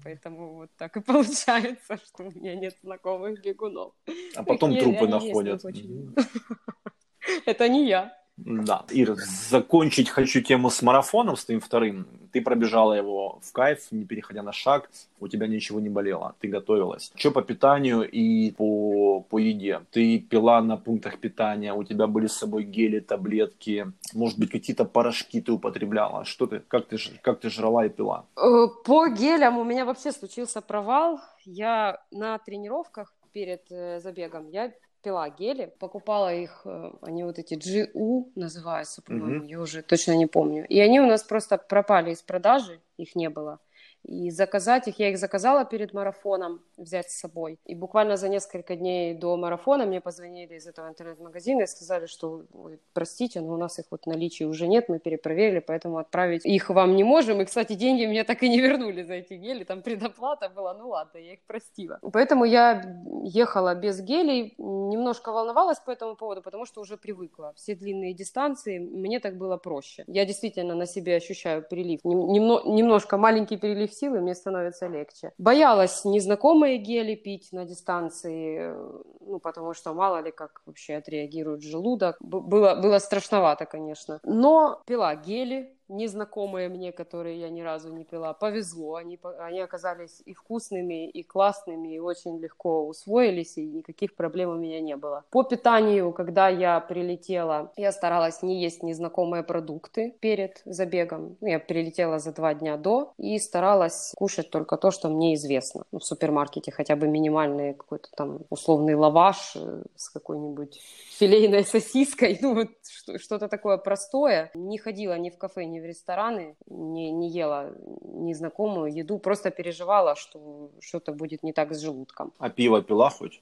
[0.06, 3.94] Поэтому вот так и получается, что у меня нет знакомых бегунов.
[4.36, 5.66] А потом трупы находят.
[7.48, 8.16] Это не я.
[8.38, 8.84] Да.
[8.90, 9.16] Ир,
[9.50, 12.06] закончить хочу тему с марафоном, с твоим вторым.
[12.34, 14.90] Ты пробежала его в кайф, не переходя на шаг,
[15.22, 17.12] у тебя ничего не болело, ты готовилась.
[17.16, 19.82] Что по питанию и по, по еде?
[19.92, 24.84] Ты пила на пунктах питания, у тебя были с собой гели, таблетки, может быть, какие-то
[24.84, 26.26] порошки ты употребляла?
[26.26, 28.26] Что ты, как ты, как ты жрала и пила?
[28.36, 31.22] Э, По гелям у меня вообще случился провал.
[31.46, 34.72] Я на тренировках перед э, забегом я
[35.06, 39.46] пила гели, покупала их, э, они вот эти GU называются, по-моему, Мгм.
[39.46, 40.66] я уже точно не помню.
[40.68, 43.60] И они у нас просто пропали из продажи, их не было.
[44.08, 47.58] И заказать их, я их заказала перед марафоном, взять с собой.
[47.66, 52.44] И буквально за несколько дней до марафона мне позвонили из этого интернет-магазина и сказали, что,
[52.54, 56.46] «Ой, простите, но у нас их вот в наличии уже нет, мы перепроверили, поэтому отправить
[56.46, 57.42] их вам не можем.
[57.42, 60.90] И, кстати, деньги мне так и не вернули за эти гели, там предоплата была, ну
[60.90, 62.00] ладно, я их простила.
[62.14, 62.84] Поэтому я
[63.24, 67.54] ехала без гелей, немножко волновалась по этому поводу, потому что уже привыкла.
[67.56, 70.04] Все длинные дистанции, мне так было проще.
[70.08, 72.02] Я действительно на себе ощущаю прилив.
[72.04, 73.58] Нем- немно- немножко маленький
[73.96, 75.32] силы, мне становится легче.
[75.38, 81.62] Боялась незнакомые гели пить на дистанции, э, ну, потому что мало ли как вообще отреагирует
[81.62, 82.18] желудок.
[82.20, 84.20] Было, было страшновато, конечно.
[84.24, 88.34] Но пила гели, незнакомые мне, которые я ни разу не пила.
[88.34, 94.50] Повезло, они, они оказались и вкусными, и классными, и очень легко усвоились, и никаких проблем
[94.50, 95.24] у меня не было.
[95.32, 101.38] По питанию, когда я прилетела, я старалась не есть незнакомые продукты перед забегом.
[101.42, 105.84] Ну, я прилетела за два дня до и старалась кушать только то, что мне известно.
[105.92, 110.80] Ну, в супермаркете хотя бы минимальный какой-то там условный лаваш э, с какой-нибудь
[111.20, 114.52] филейной сосиской, ну вот что- что-то такое простое.
[114.54, 120.16] Не ходила ни в кафе, ни в рестораны, не, не ела незнакомую еду, просто переживала,
[120.16, 122.34] что что-то будет не так с желудком.
[122.40, 123.42] А пиво пила хоть?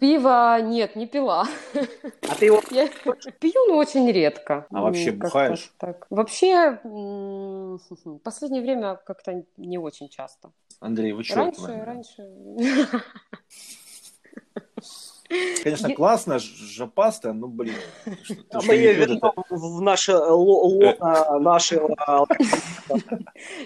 [0.00, 1.46] Пиво нет, не пила.
[2.28, 2.88] А ты его Я
[3.40, 4.66] пью, но очень редко.
[4.70, 5.72] А вообще бухаешь?
[5.78, 6.06] Так.
[6.10, 6.80] Вообще,
[8.22, 10.50] последнее время как-то не очень часто.
[10.80, 11.36] Андрей, вы что?
[11.36, 12.30] Раньше, раньше.
[15.62, 17.74] Конечно, классно, жопастая, но, блин.
[18.50, 21.94] А мы ее вернем в наше ло- лоно нашего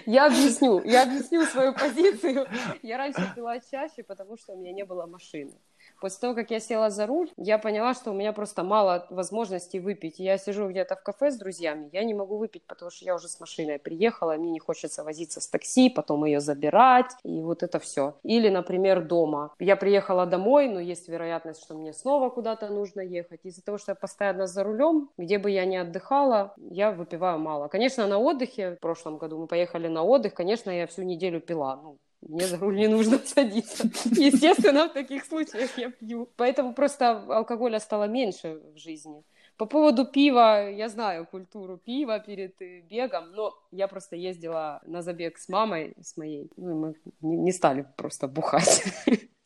[0.05, 2.47] Я объясню, я объясню свою позицию.
[2.81, 5.53] Я раньше пила чаще, потому что у меня не было машины.
[6.03, 9.79] После того, как я села за руль, я поняла, что у меня просто мало возможностей
[9.79, 10.19] выпить.
[10.19, 13.29] Я сижу где-то в кафе с друзьями, я не могу выпить, потому что я уже
[13.29, 17.79] с машиной приехала, мне не хочется возиться с такси, потом ее забирать, и вот это
[17.79, 18.15] все.
[18.23, 19.53] Или, например, дома.
[19.59, 23.39] Я приехала домой, но есть вероятность, что мне снова куда-то нужно ехать.
[23.45, 27.69] Из-за того, что я постоянно за рулем, где бы я ни отдыхала, я выпиваю мало.
[27.69, 31.77] Конечно, на отдыхе, в прошлом году мы поехали на отдых, конечно, я всю неделю пила.
[31.77, 33.89] Ну, мне за руль не нужно садиться.
[34.05, 36.29] Естественно, в таких случаях я пью.
[36.35, 39.23] Поэтому просто алкоголя стало меньше в жизни.
[39.57, 45.01] По поводу пива, я знаю культуру пива перед э, бегом, но я просто ездила на
[45.01, 48.83] забег с мамой, с моей, ну, мы не стали просто бухать.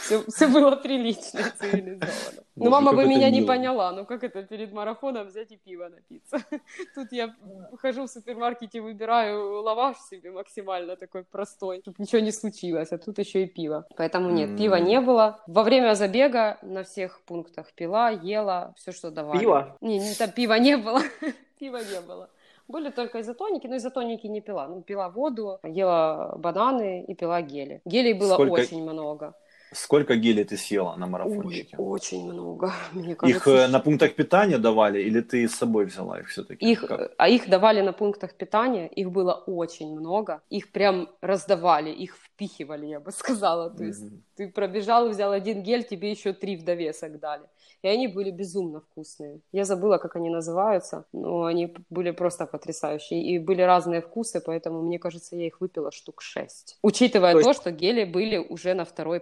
[0.00, 2.42] Все, все было прилично, цивилизованно.
[2.56, 6.38] Ну, мама бы меня не поняла, ну как это перед марафоном взять и пиво напиться?
[6.94, 7.34] Тут я
[7.80, 13.18] хожу в супермаркете, выбираю лаваш себе максимально такой простой, чтобы ничего не случилось, а тут
[13.18, 13.86] еще и пиво.
[13.96, 15.40] Поэтому нет, пива не было.
[15.46, 19.40] Во время забега на всех пунктах пила, ела, все, что давали.
[19.40, 19.76] Пиво?
[19.80, 21.00] Не, не, там пива не было,
[21.58, 22.28] пива не было.
[22.68, 24.68] Были только изотоники, но изотоники не пила.
[24.68, 27.80] Ну, пила воду, ела бананы и пила гели.
[27.84, 29.34] Гелей было Сколько- очень много.
[29.72, 31.76] Сколько гелей ты съела на Ой, марафончике?
[31.76, 33.50] очень много, мне Их кажется.
[33.50, 36.70] э, на пунктах питания давали или ты с собой взяла их все-таки?
[36.70, 36.84] Их,
[37.18, 42.86] а их давали на пунктах питания, их было очень много, их прям раздавали, их впихивали,
[42.86, 43.70] я бы сказала.
[43.70, 44.02] То есть
[44.36, 47.44] ты пробежал, взял один гель, тебе еще три в довесок дали.
[47.82, 49.40] И они были безумно вкусные.
[49.52, 53.22] Я забыла, как они называются, но они были просто потрясающие.
[53.22, 56.78] И были разные вкусы, поэтому, мне кажется, я их выпила штук шесть.
[56.82, 59.18] Учитывая То то, есть- что гели были уже на второй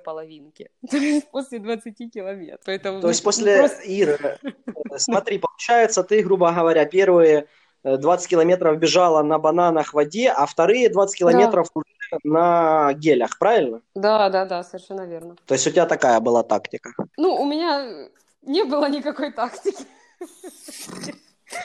[0.91, 2.61] То есть после 20 километров.
[2.65, 7.47] Поэтому, То есть после просто- Иры, э, смотри, получается, ты, грубо говоря, первые
[7.85, 11.87] э, 20 километров бежала на бананах в воде, а вторые 20 километров уже
[12.25, 13.83] на гелях, правильно?
[13.95, 15.37] Да, да, да, совершенно верно.
[15.47, 16.93] То есть у тебя такая была тактика.
[17.17, 18.09] Ну, у меня
[18.43, 19.85] Не было никакой тактики.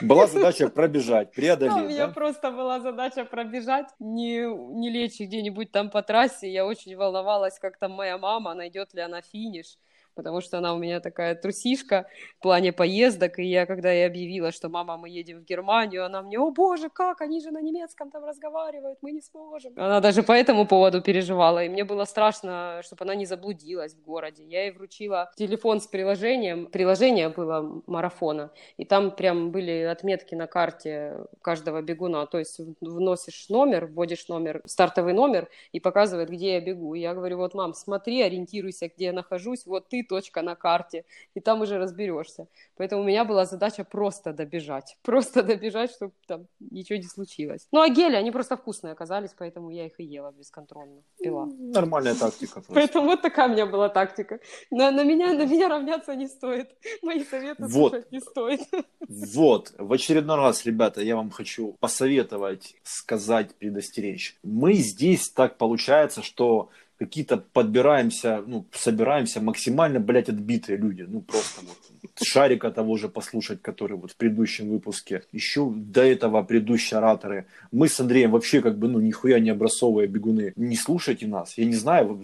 [0.00, 2.12] Была задача пробежать, У преодолеть, меня да?
[2.12, 4.40] просто была задача пробежать, не,
[4.74, 6.50] не лечь где-нибудь там по трассе.
[6.50, 9.78] Я очень волновалась, как там моя мама, найдет ли она финиш,
[10.14, 12.06] потому что она у меня такая трусишка
[12.38, 13.38] в плане поездок.
[13.38, 16.88] И я, когда ей объявила, что мама, мы едем в Германию, она мне, о боже,
[16.88, 19.72] как, они же на немецком там разговаривают, мы не сможем.
[19.76, 24.02] Она даже по этому поводу переживала, и мне было страшно, чтобы она не заблудилась в
[24.02, 24.44] городе.
[24.44, 30.46] Я ей вручила телефон с приложением, приложение было марафона, и там прям были отметки на
[30.46, 32.26] карте каждого бегуна.
[32.26, 36.94] То есть вносишь номер, вводишь номер, стартовый номер и показывает, где я бегу.
[36.94, 41.04] И я говорю, вот, мам, смотри, ориентируйся, где я нахожусь, вот ты точка на карте,
[41.34, 42.46] и там уже разберешься.
[42.76, 44.96] Поэтому у меня была задача просто добежать.
[45.02, 47.68] Просто добежать, чтобы там ничего не случилось.
[47.72, 51.46] Ну, а гели, они просто вкусные оказались, поэтому я их и ела бесконтрольно, пила.
[51.46, 52.54] Нормальная тактика.
[52.54, 52.74] просто.
[52.74, 54.40] Поэтому вот такая у меня была тактика.
[54.70, 56.70] На, на, меня, на меня равняться не стоит.
[57.02, 57.90] Мои советы Вот.
[57.90, 58.60] слушать не стоит.
[59.08, 64.36] Вот, в очередной раз, ребята, я вам хочу посоветовать, сказать, предостеречь.
[64.42, 71.02] Мы здесь так получается, что какие-то подбираемся, ну, собираемся максимально, блядь, отбитые люди.
[71.02, 71.78] Ну, просто вот
[72.22, 75.22] Шарика того же послушать, который вот в предыдущем выпуске.
[75.32, 77.46] Еще до этого предыдущие ораторы.
[77.72, 80.52] Мы с Андреем вообще как бы, ну, нихуя не образцовые бегуны.
[80.56, 81.58] Не слушайте нас.
[81.58, 82.20] Я не знаю,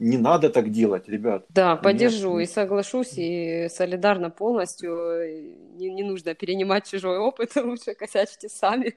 [0.00, 1.46] не надо так делать, ребят.
[1.48, 1.82] Да, Нет.
[1.82, 4.90] поддержу и соглашусь, и солидарно полностью.
[5.76, 8.96] Не, не нужно перенимать чужой опыт, лучше косячьте сами.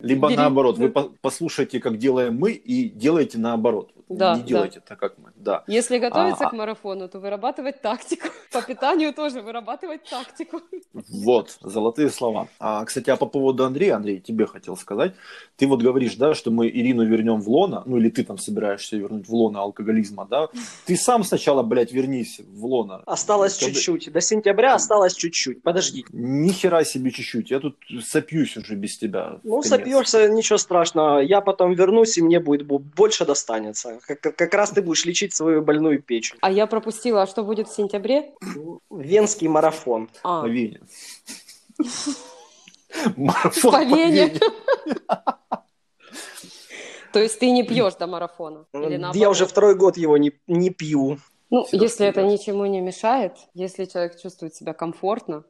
[0.00, 0.36] Либо Бери.
[0.36, 3.92] наоборот, вы по- послушайте, как делаем мы, и делайте наоборот.
[4.08, 4.46] Да, не да.
[4.46, 5.32] делайте так, как мы.
[5.46, 5.62] Да.
[5.68, 8.28] Если готовиться А, к марафону, то вырабатывать тактику.
[8.52, 10.60] По питанию тоже вырабатывать тактику.
[11.08, 12.48] Вот, золотые слова.
[12.58, 15.14] А, кстати, а по поводу Андрея, Андрей, тебе хотел сказать.
[15.56, 18.96] Ты вот говоришь, да, что мы Ирину вернем в лона, ну или ты там собираешься
[18.96, 20.48] вернуть в лона алкоголизма, да?
[20.84, 23.02] Ты сам сначала, блядь, вернись в лона.
[23.06, 24.12] Осталось Когда- чуть-чуть.
[24.12, 25.62] До сентября осталось чуть-чуть.
[25.62, 26.04] Подожди.
[26.12, 27.50] Ни хера себе чуть-чуть.
[27.52, 29.38] Я тут сопьюсь уже без тебя.
[29.44, 31.20] Ну, сопьешься, ничего страшного.
[31.20, 33.98] Я потом вернусь, и мне будет бо- больше достанется.
[34.06, 36.38] Как, как- как раз ты будешь лечить свою больную печень.
[36.40, 38.32] А я пропустила, а что будет в сентябре?
[38.90, 40.08] Венский марафон.
[40.24, 40.80] А, По Вене.
[43.16, 44.40] Марафон по Вене.
[47.12, 48.66] То есть ты не пьешь до марафона?
[48.72, 51.18] Или Я уже второй год его не, не пью.
[51.50, 55.44] Ну, если это ничему не мешает, если человек чувствует себя комфортно,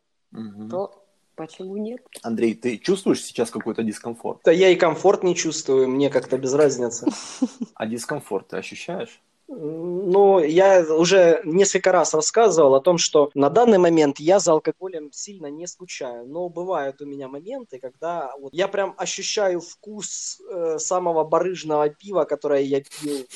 [0.71, 0.93] то
[1.37, 2.01] почему нет?
[2.23, 4.41] Андрей, ты чувствуешь сейчас какой-то дискомфорт?
[4.45, 7.07] Да я и комфорт не чувствую, мне как-то без разницы.
[7.75, 9.21] А дискомфорт ты ощущаешь?
[9.49, 15.13] Ну, я уже несколько раз рассказывал о том, что на данный момент я за алкоголем
[15.13, 16.27] сильно не скучаю.
[16.27, 22.25] Но бывают у меня моменты, когда вот я прям ощущаю вкус э, самого барыжного пива,
[22.25, 23.27] которое я пил.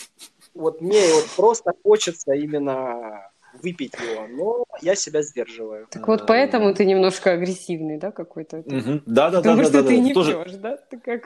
[0.52, 3.30] Вот мне вот просто хочется именно
[3.62, 5.86] выпить его, но я себя сдерживаю.
[5.90, 8.62] Так вот поэтому ты немножко агрессивный, да, какой-то?
[8.66, 10.78] Да, да, да, Потому что ты не пьешь, да?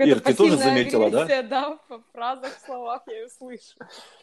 [0.05, 1.42] Ир, ты тоже заметила, да?
[1.42, 1.79] да?
[1.88, 3.77] В фразах, словах я ее слышу.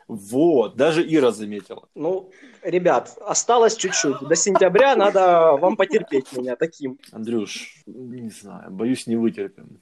[0.08, 1.88] Вот, даже Ира заметила.
[1.95, 2.32] Ну,
[2.63, 4.19] ребят, осталось чуть-чуть.
[4.21, 7.00] До сентября надо вам потерпеть меня таким.
[7.12, 9.80] Андрюш, не знаю, боюсь, не вытерпим.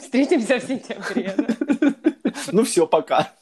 [0.00, 1.34] Встретимся в сентябре?
[2.52, 3.32] Ну все, пока.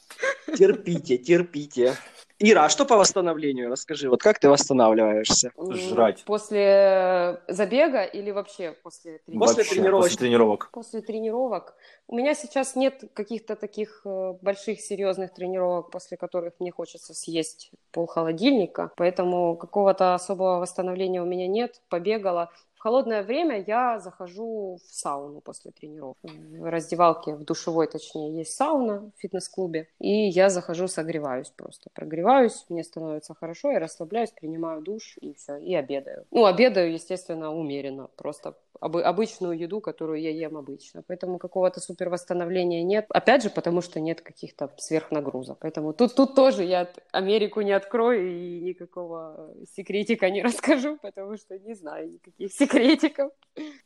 [0.57, 1.95] Терпите, терпите.
[2.39, 3.69] Ира, а что по восстановлению?
[3.71, 5.51] Расскажи, вот как ты восстанавливаешься?
[5.71, 6.23] Жрать.
[6.25, 9.47] После забега или вообще после тренировки?
[9.47, 10.69] После Вообще, тренировочных- После тренировок.
[10.71, 11.75] После тренировок.
[12.07, 17.71] У меня сейчас нет каких-то таких э, больших серьезных тренировок, после которых мне хочется съесть
[17.91, 21.81] полхолодильника, поэтому какого-то особого восстановления у меня нет.
[21.89, 22.51] Побегала.
[22.87, 26.31] Холодное время я захожу в сауну после тренировки.
[26.57, 29.89] В раздевалке, в душевой точнее, есть сауна в фитнес-клубе.
[29.99, 31.89] И я захожу, согреваюсь просто.
[31.93, 36.23] Прогреваюсь, мне становится хорошо, я расслабляюсь, принимаю душ и все, и обедаю.
[36.31, 38.07] Ну, обедаю, естественно, умеренно.
[38.15, 41.03] Просто обы- обычную еду, которую я ем обычно.
[41.07, 43.05] Поэтому какого-то супер восстановления нет.
[43.09, 45.57] Опять же, потому что нет каких-то сверхнагрузок.
[45.59, 51.57] Поэтому тут, тут тоже я Америку не открою и никакого секретика не расскажу, потому что
[51.59, 53.31] не знаю никаких секретиков.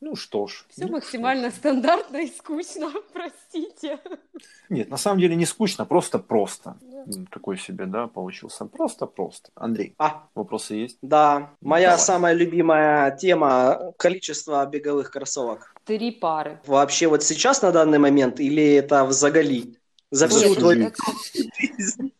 [0.01, 0.65] Ну что ж.
[0.69, 3.99] Все Ну, максимально стандартно и скучно, простите.
[4.69, 6.77] Нет, на самом деле не скучно, просто просто.
[6.81, 7.05] Да.
[7.31, 8.65] Такой себе, да, получился.
[8.65, 9.49] Просто-просто.
[9.55, 10.97] Андрей, А, вопросы есть?
[11.01, 11.99] да, моя Давай.
[12.05, 15.73] самая любимая тема– количество беговых кроссовок.
[15.85, 16.59] Три пары.
[16.67, 19.77] Вообще вот сейчас на данный момент или это в заголи?
[20.11, 20.91] За всю Нет, твою
[21.77, 22.11] жизнь?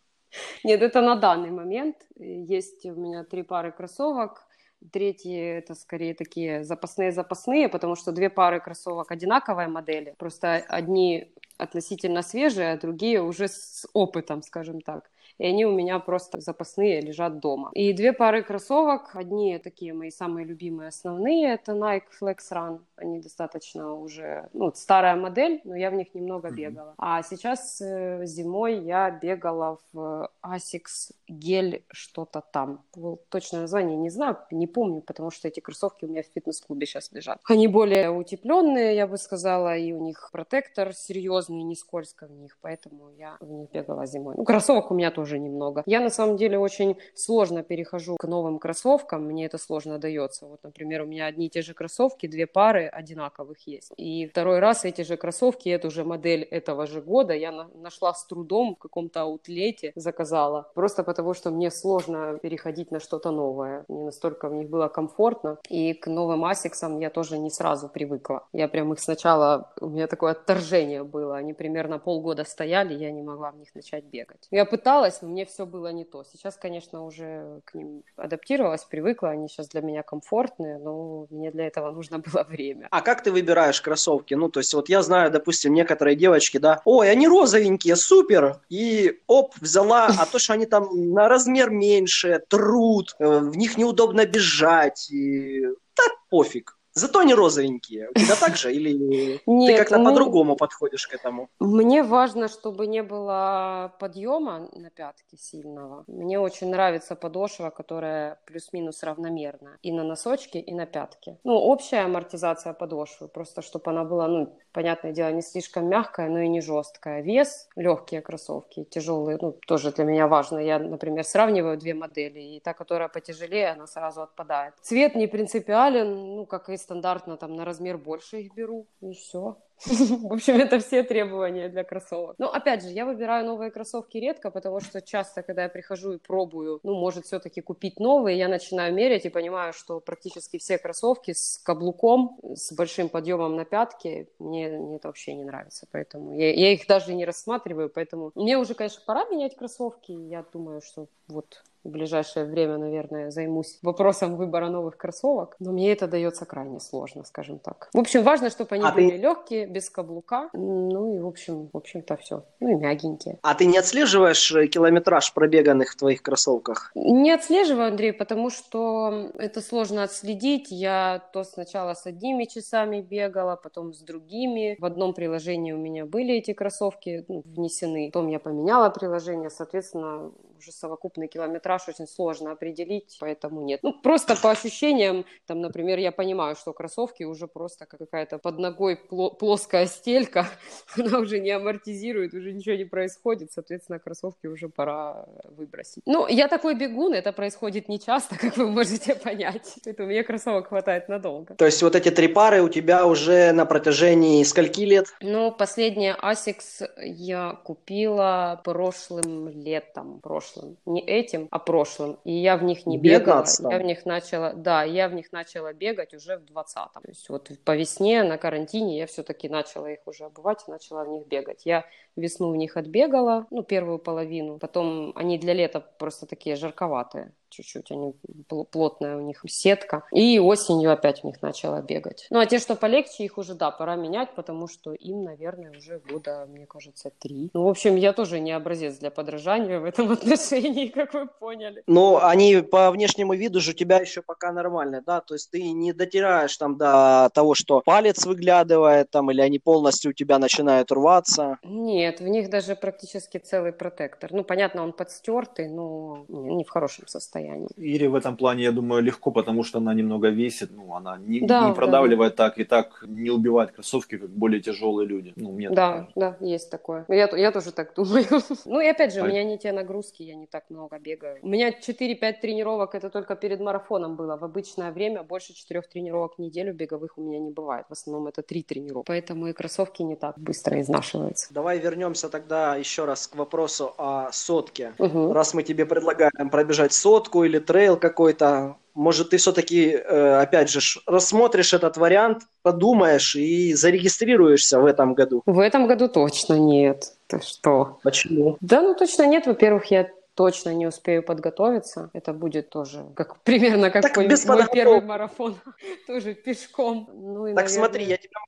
[0.64, 1.98] Нет, это на данный момент.
[2.18, 4.48] Есть у меня три пары кроссовок.
[4.90, 10.16] Третьи это скорее такие запасные-запасные, потому что две пары кроссовок одинаковой модели.
[10.18, 15.12] Просто одни относительно свежие, а другие уже с опытом, скажем так.
[15.42, 17.72] И они у меня просто запасные лежат дома.
[17.74, 23.20] И две пары кроссовок, одни такие мои самые любимые основные, это Nike Flex Run, они
[23.20, 26.94] достаточно уже, ну, старая модель, но я в них немного бегала.
[26.98, 32.84] А сейчас э, зимой я бегала в Asics гель что-то там.
[33.30, 37.12] Точное название не знаю, не помню, потому что эти кроссовки у меня в фитнес-клубе сейчас
[37.12, 37.40] лежат.
[37.46, 42.58] Они более утепленные, я бы сказала, и у них протектор серьезный, не скользко в них,
[42.62, 44.36] поэтому я в них бегала зимой.
[44.38, 45.84] Ну, кроссовок у меня тоже немного.
[45.86, 50.46] Я на самом деле очень сложно перехожу к новым кроссовкам, мне это сложно дается.
[50.46, 53.92] Вот, например, у меня одни и те же кроссовки, две пары одинаковых есть.
[53.98, 58.14] И второй раз эти же кроссовки, эту же модель этого же года я на- нашла
[58.14, 60.70] с трудом в каком-то аутлете, заказала.
[60.74, 63.86] Просто потому, что мне сложно переходить на что-то новое.
[63.88, 65.58] Не настолько в них было комфортно.
[65.70, 68.48] И к новым асиксам я тоже не сразу привыкла.
[68.54, 71.38] Я прям их сначала, у меня такое отторжение было.
[71.38, 74.48] Они примерно полгода стояли, я не могла в них начать бегать.
[74.52, 76.24] Я пыталась, но мне все было не то.
[76.24, 79.30] Сейчас, конечно, уже к ним адаптировалась, привыкла.
[79.30, 82.88] Они сейчас для меня комфортные, но мне для этого нужно было время.
[82.92, 84.34] А как ты выбираешь кроссовки?
[84.34, 89.20] Ну, то есть вот я знаю, допустим, некоторые девочки, да, ой, они розовенькие, супер, и
[89.28, 94.26] оп, взяла, а то, что они там на размер меньше, труд, э, в них неудобно
[94.26, 96.78] бежать, и так пофиг.
[96.94, 98.10] Зато они розовенькие.
[98.10, 98.74] У тебя так же?
[98.74, 101.50] Или ты как-то по-другому подходишь к этому?
[101.60, 106.04] Мне важно, чтобы не было подъема на пятки сильного.
[106.08, 109.78] Мне очень нравится подошва, которая плюс-минус равномерная.
[109.82, 111.38] И на носочки, и на пятки.
[111.44, 113.28] Ну, общая амортизация подошвы.
[113.28, 117.22] Просто, чтобы она была, ну, понятное дело, не слишком мягкая, но и не жесткая.
[117.22, 120.60] Вес, легкие кроссовки, тяжелые, ну, тоже для меня важно.
[120.60, 124.74] Я, например, сравниваю две модели, и та, которая потяжелее, она сразу отпадает.
[124.82, 129.58] Цвет не принципиален, ну, как и стандартно, там, на размер больше их беру, и все.
[129.86, 132.36] В общем, это все требования для кроссовок.
[132.38, 136.18] Но, опять же, я выбираю новые кроссовки редко, потому что часто, когда я прихожу и
[136.18, 141.34] пробую, ну, может, все-таки купить новые, я начинаю мерять и понимаю, что практически все кроссовки
[141.34, 145.88] с каблуком, с большим подъемом на пятки, мне, мне это вообще не нравится.
[145.92, 150.12] Поэтому я, я их даже не рассматриваю, поэтому мне уже, конечно, пора менять кроссовки.
[150.12, 155.92] Я думаю, что вот в ближайшее время, наверное, займусь вопросом выбора новых кроссовок, но мне
[155.92, 157.90] это дается крайне сложно, скажем так.
[157.94, 161.70] В общем, важно, чтобы они А ты- были легкие, без каблука, ну и, в общем,
[161.72, 162.44] в общем-то, все.
[162.60, 163.40] Ну и мягенькие.
[163.42, 166.92] А ты не отслеживаешь э, километраж пробеганных в твоих кроссовках?
[166.96, 170.68] Не отслеживаю, Андрей, потому что это сложно отследить.
[170.72, 174.76] Я то сначала с одними часами бегала, потом с другими.
[174.80, 178.10] В одном приложении у меня были эти кроссовки ну, внесены.
[178.14, 183.80] Потом я поменяла приложение, соответственно, уже совокупный километраж очень сложно определить, поэтому нет.
[183.84, 188.60] Ну, просто по ощущениям, там, например, я понимаю, что кроссовки уже просто как какая-то под
[188.60, 190.48] ногой пло- плоская стелька,
[190.98, 195.26] она уже не амортизирует, уже ничего не происходит, соответственно, кроссовки уже пора
[195.58, 196.04] выбросить.
[196.06, 200.68] Ну, я такой бегун, это происходит не часто, как вы можете понять, поэтому мне кроссовок
[200.68, 201.56] хватает надолго.
[201.56, 205.08] То есть вот эти три пары у тебя уже на протяжении скольки лет?
[205.22, 210.51] Ну, последние Asics я купила прошлым летом, прошлым,
[210.86, 213.72] не этим, а прошлым, и я в них не бегала, 19-м.
[213.72, 217.30] я в них начала, да, я в них начала бегать уже в 20-м, то есть
[217.30, 221.28] вот по весне на карантине я все-таки начала их уже обувать и начала в них
[221.28, 221.66] бегать.
[221.66, 221.86] Я
[222.16, 227.92] весну в них отбегала, ну, первую половину, потом они для лета просто такие жарковатые, чуть-чуть,
[227.92, 228.14] они
[228.50, 230.04] пл- плотная у них сетка.
[230.12, 232.28] И осенью опять в них начала бегать.
[232.30, 236.00] Ну, а те, что полегче, их уже, да, пора менять, потому что им, наверное, уже
[236.00, 237.52] года, мне кажется, три.
[237.54, 241.84] Ну, в общем, я тоже не образец для подражания в этом отношении, как вы поняли.
[241.88, 245.22] Но они по внешнему виду же у тебя еще пока нормальные, да?
[245.22, 250.12] То есть ты не дотираешь там до того, что палец выглядывает там, или они полностью
[250.12, 251.58] у тебя начинают рваться.
[251.64, 254.32] Нет, в них даже практически целый протектор.
[254.32, 257.41] Ну, понятно, он подстертый, но не в хорошем состоянии.
[257.78, 261.40] Ире в этом плане, я думаю, легко, потому что она немного весит, ну, она не,
[261.42, 261.74] Да, не да.
[261.74, 265.34] продавливает так и так, не убивает кроссовки, как более тяжелые люди.
[265.36, 267.06] Ну, мне Да, да, есть такое.
[267.08, 268.26] Я, я тоже так думаю.
[268.66, 271.38] Ну и опять же, у меня не те нагрузки, я не так много бегаю.
[271.42, 274.38] У меня 4-5 тренировок это только перед марафоном было.
[274.38, 277.86] В обычное время больше 4 тренировок в неделю беговых у меня не бывает.
[277.90, 279.08] В основном это 3 тренировки.
[279.08, 281.54] Поэтому и кроссовки не так быстро изнашиваются.
[281.54, 284.94] Давай вернемся тогда еще раз к вопросу о сотке.
[285.00, 285.32] Мгм.
[285.32, 291.74] Раз мы тебе предлагаем пробежать сотку или трейл какой-то, может, ты все-таки, опять же, рассмотришь
[291.74, 295.42] этот вариант, подумаешь и зарегистрируешься в этом году.
[295.46, 297.14] В этом году точно нет.
[297.28, 298.00] Ты что?
[298.04, 298.58] Почему?
[298.60, 299.48] Да, ну точно нет.
[299.48, 302.10] Во-первых, я точно не успею подготовиться.
[302.14, 305.56] Это будет тоже как примерно как Так мой, мой первый марафон.
[306.08, 307.10] тоже пешком.
[307.14, 308.40] Ну, и, Так смотри, наверное- я тебя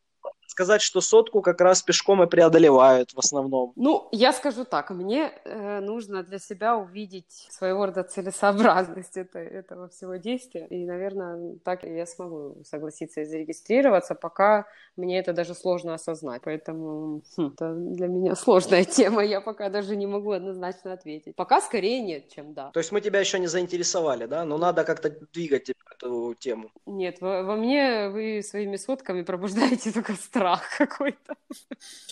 [0.54, 3.74] сказать, что сотку как раз пешком и преодолевают в основном.
[3.76, 9.88] Ну, я скажу так, мне э, нужно для себя увидеть своего рода целесообразность это, этого
[9.90, 10.68] всего действия.
[10.70, 16.42] И, наверное, так я смогу согласиться и зарегистрироваться, пока мне это даже сложно осознать.
[16.46, 21.36] Поэтому хм, это для меня сложная тема, я пока даже не могу однозначно ответить.
[21.36, 22.70] Пока скорее нет, чем да.
[22.72, 24.46] То есть мы тебя еще не заинтересовали, да?
[24.46, 25.70] Но надо как-то двигать
[26.04, 26.70] эту тему.
[26.86, 31.36] Нет, во, во мне вы своими сотками пробуждаете только страх какой-то.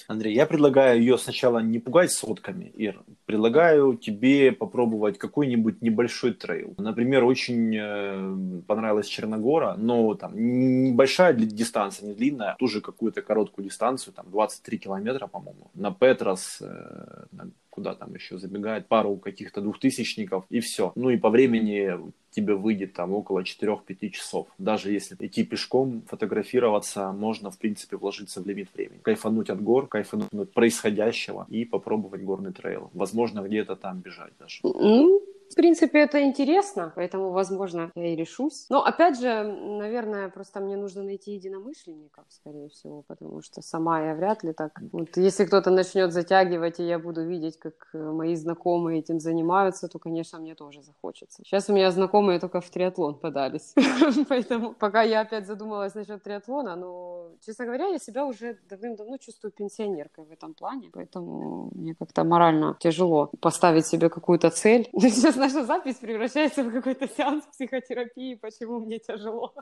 [0.08, 3.04] Андрей, я предлагаю ее сначала не пугать сотками, Ир.
[3.26, 6.74] Предлагаю тебе попробовать какой-нибудь небольшой трейл.
[6.78, 14.14] Например, очень э, понравилась Черногора, но там небольшая дистанция, не длинная, тоже какую-то короткую дистанцию,
[14.14, 15.70] там 23 километра, по-моему.
[15.74, 20.92] На Петрос, э, на куда там еще забегает, пару каких-то двухтысячников, и все.
[20.96, 24.48] Ну и по времени тебе выйдет там около 4-5 часов.
[24.58, 29.00] Даже если идти пешком, фотографироваться, можно, в принципе, вложиться в лимит времени.
[29.02, 32.90] Кайфануть от гор, кайфануть от происходящего и попробовать горный трейл.
[32.94, 34.60] Возможно, где-то там бежать даже.
[34.64, 38.66] Ну, в принципе, это интересно, поэтому, возможно, я и решусь.
[38.70, 44.16] Но, опять же, наверное, просто мне нужно найти единомышленников, скорее всего, потому что сама я
[44.16, 44.80] вряд ли так...
[44.92, 49.88] Вот если кто-то начнет затягивать, и я буду видеть, как э, мои знакомые этим занимаются,
[49.88, 51.44] то, конечно, мне тоже захочется.
[51.44, 53.76] Сейчас у меня знакомые только в триатлон подались,
[54.30, 59.52] поэтому пока я опять задумалась насчет триатлона, но, честно говоря, я себя уже давным-давно чувствую
[59.52, 64.90] пенсионеркой в этом плане, поэтому мне как-то морально тяжело поставить себе какую-то цель.
[65.00, 69.54] Сейчас наша запись превращается в какой-то сеанс психотерапии, почему мне тяжело,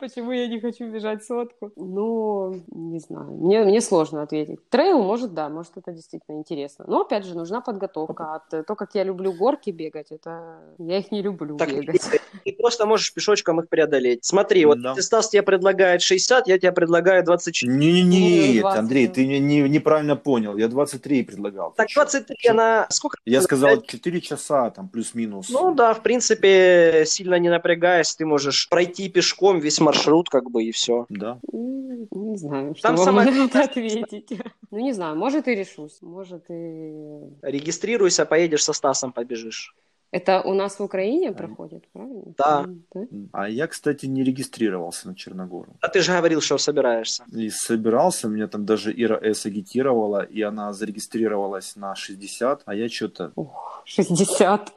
[0.00, 1.70] почему я не хочу бежать сотку.
[1.76, 4.58] Ну, не знаю, мне, мне сложно ответить.
[4.68, 6.84] Трейл, может, да, может, это действительно интересно.
[6.88, 8.34] Но, опять же, нужна подготовка.
[8.34, 12.02] От э, то, как я люблю горки бегать, это я их не люблю Так, бегать.
[12.44, 14.24] ты просто можешь пешочком их преодолеть.
[14.24, 14.94] Смотри, вот Да.
[14.96, 17.72] Стас тебе предлагает 60, я тебе предлагаю 24.
[17.72, 17.78] Ну,
[18.08, 18.78] Нет, 20.
[18.78, 20.56] Андрей, ты не- не- неправильно понял.
[20.56, 21.70] Я 23 предлагал.
[21.70, 22.00] Ты Так чё?
[22.00, 22.50] 23 Чё?
[22.50, 22.86] она...
[22.90, 23.16] Сколько?
[23.24, 25.27] Я сказал 4 часа, там, плюс-минус.
[25.50, 30.64] Ну да, в принципе, сильно не напрягаясь, ты можешь пройти пешком весь маршрут, как бы,
[30.64, 31.06] и все.
[31.08, 31.38] Да.
[31.52, 34.30] М, Не знаю, что Там вам это главное- ответить.
[34.70, 36.92] Ну, не знаю, может и решусь, может и...
[37.42, 39.74] Регистрируйся, поедешь со Стасом, побежишь.
[40.10, 42.22] Это у нас в Украине проходит, правильно?
[42.38, 42.66] Да.
[42.94, 43.00] Да?
[43.32, 45.76] А я, кстати, не регистрировался на Черногору.
[45.80, 47.24] А ты же говорил, что собираешься.
[47.30, 52.88] И собирался, меня там даже Ира С агитировала, и она зарегистрировалась на 60, а я
[52.88, 53.32] что-то...
[53.36, 54.72] Ох, 60.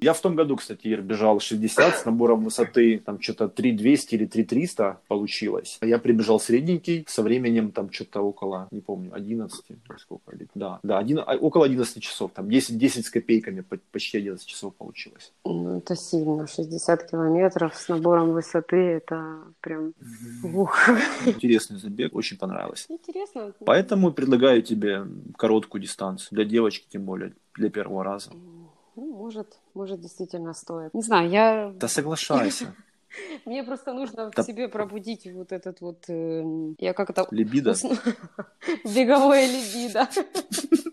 [0.00, 4.26] Я в том году, кстати, Ир, бежал 60 с набором высоты, там что-то 3200 или
[4.26, 5.78] 3300 получилось.
[5.80, 10.78] А я прибежал средненький, со временем там что-то около, не помню, 11, или сколько, да,
[10.82, 14.67] да, один, а, около 11 часов, там 10, 10 с копейками, по- почти 11 часов
[14.70, 15.32] получилось.
[15.44, 16.46] Ну, это сильно.
[16.46, 19.94] 60 километров с набором высоты, это прям...
[20.42, 20.76] Ух.
[21.26, 22.86] Интересный забег, очень понравилось.
[22.88, 23.52] Интересно.
[23.64, 25.06] Поэтому предлагаю тебе
[25.36, 28.30] короткую дистанцию, для девочки тем более, для первого раза.
[28.96, 30.92] Ну, может, может, действительно стоит.
[30.94, 31.72] Не знаю, я...
[31.76, 32.74] Да соглашайся,
[33.46, 34.42] Мне просто нужно Да.
[34.42, 36.04] в себе пробудить вот этот вот...
[36.08, 37.26] эм, Я как это...
[37.30, 37.70] либидо.
[37.70, 37.96] усну-
[38.94, 40.08] Беговое либидо.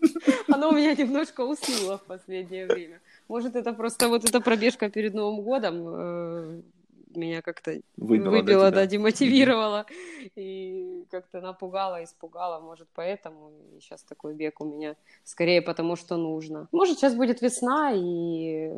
[0.56, 3.00] Оно у меня немножко уснуло в последнее время.
[3.28, 6.60] Может, это просто вот эта пробежка перед Новым годом э,
[7.14, 9.84] меня как-то Выбила, выбила, да, демотивировала
[10.34, 12.60] и как-то напугала, испугала.
[12.60, 16.68] Может, поэтому и сейчас такой бег у меня скорее потому, что нужно.
[16.72, 18.70] Может, сейчас будет весна и...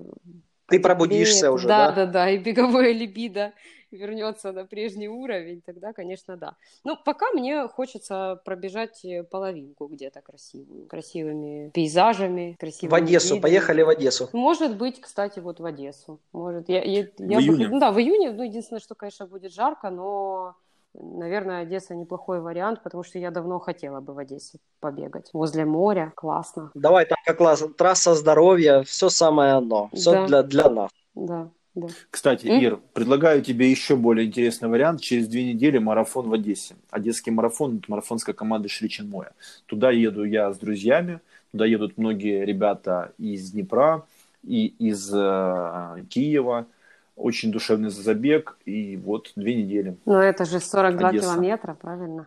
[0.67, 1.55] Ты пробудишься потеплеет.
[1.55, 1.91] уже, да?
[1.91, 2.07] да?
[2.07, 3.53] Да, да, и беговое либидо
[3.91, 6.57] вернется на прежний уровень, тогда, конечно, да.
[6.85, 13.43] Ну, пока мне хочется пробежать э, половинку где-то красивую, красивыми пейзажами, В красивыми Одессу, видами.
[13.43, 14.29] поехали в Одессу.
[14.33, 16.21] Может быть, кстати, вот в Одессу.
[16.33, 17.69] Может, я, я, я В бы- июне?
[17.69, 18.31] ну да, в июне.
[18.33, 20.55] Ну, единственное, что, конечно, будет жарко, но,
[20.95, 25.31] наверное, Одесса неплохой вариант, потому что я давно хотела бы в Одессе побегать.
[25.33, 26.71] Возле моря, классно.
[26.75, 29.91] Давай, там как раз трасса здоровья, все самое оно.
[29.93, 30.27] Все Да.
[30.27, 30.91] для, для нас.
[31.15, 31.89] Да, да.
[32.11, 32.61] Кстати, М?
[32.61, 35.01] Ир, предлагаю тебе еще более интересный вариант.
[35.01, 36.77] Через две недели марафон в Одессе.
[36.91, 39.31] Одесский марафон, это марафонская команда Шричин Моя.
[39.67, 41.21] Туда еду я с друзьями,
[41.53, 44.05] туда едут многие ребята из Днепра
[44.43, 46.67] и из э, Киева.
[47.17, 49.97] Очень душевный забег, и вот две недели.
[50.05, 51.33] Но это же 42 Одесса.
[51.33, 52.27] километра, правильно?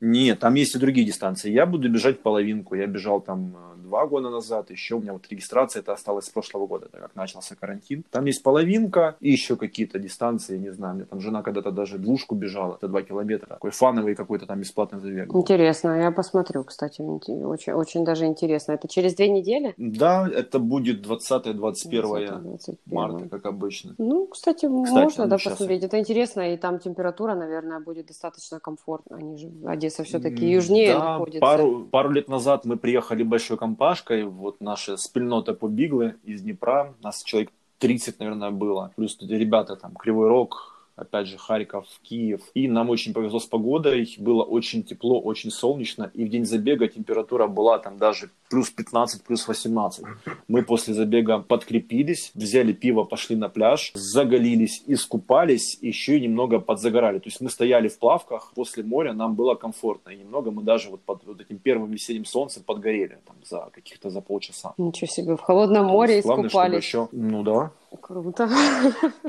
[0.00, 1.50] Нет, там есть и другие дистанции.
[1.50, 2.74] Я буду бежать половинку.
[2.74, 4.70] Я бежал там э, два года назад.
[4.70, 8.04] Еще у меня вот регистрация это осталась с прошлого года, так как начался карантин.
[8.10, 10.96] Там есть половинка и еще какие-то дистанции, не знаю.
[10.96, 13.48] Меня там жена когда-то даже двушку бежала, это два километра.
[13.48, 15.34] Такой фановый какой-то там бесплатный забег.
[15.34, 18.72] Интересно, я посмотрю, кстати, очень, очень даже интересно.
[18.72, 19.74] Это через две недели?
[19.76, 22.78] Да, это будет 20-21 20-21.
[22.86, 23.94] марта, как обычно.
[23.98, 25.84] Ну, кстати, Кстати, можно, да, посмотреть.
[25.84, 29.16] Это интересно, и там температура, наверное, будет достаточно комфортно.
[29.16, 31.40] Они же, Одесса Одесса все-таки южнее Да, находится.
[31.40, 36.94] пару, пару лет назад мы приехали большой компашкой, вот наша спільнота по Биглы из Днепра,
[37.02, 42.40] нас человек 30, наверное, было, плюс ребята там Кривой Рог, опять же, Харьков, Киев.
[42.54, 46.88] И нам очень повезло с погодой, было очень тепло, очень солнечно, и в день забега
[46.88, 50.04] температура была там даже плюс 15, плюс 18.
[50.48, 57.18] Мы после забега подкрепились, взяли пиво, пошли на пляж, заголились, искупались, еще и немного подзагорали.
[57.18, 60.90] То есть мы стояли в плавках, после моря нам было комфортно, и немного мы даже
[60.90, 64.72] вот под вот этим первым весенним солнцем подгорели там за каких-то за полчаса.
[64.78, 66.84] Ничего себе, в холодном море есть главное, искупались.
[66.84, 68.48] еще, ну да, Круто.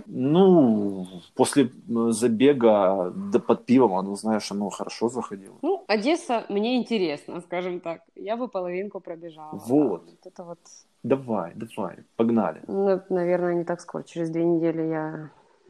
[0.06, 1.06] ну,
[1.36, 5.56] после м, забега да под пивом, оно, знаешь, оно хорошо заходило.
[5.62, 8.02] Ну, Одесса мне интересно, скажем так.
[8.16, 9.62] Я бы половинку пробежала.
[9.68, 10.06] Вот.
[10.06, 10.60] Да, это вот,
[11.04, 12.62] Давай, давай, погнали.
[12.68, 14.04] ну, наверное, не так скоро.
[14.04, 15.30] Через две недели я...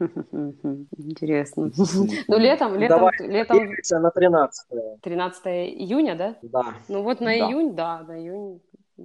[0.96, 1.70] Интересно.
[2.28, 3.58] Ну, летом, летом, Давай, летом
[4.02, 4.66] на 13
[5.02, 6.36] 13 июня, да?
[6.42, 6.74] Да.
[6.88, 7.48] Ну вот на Да.
[7.48, 8.60] июнь, да, на июнь,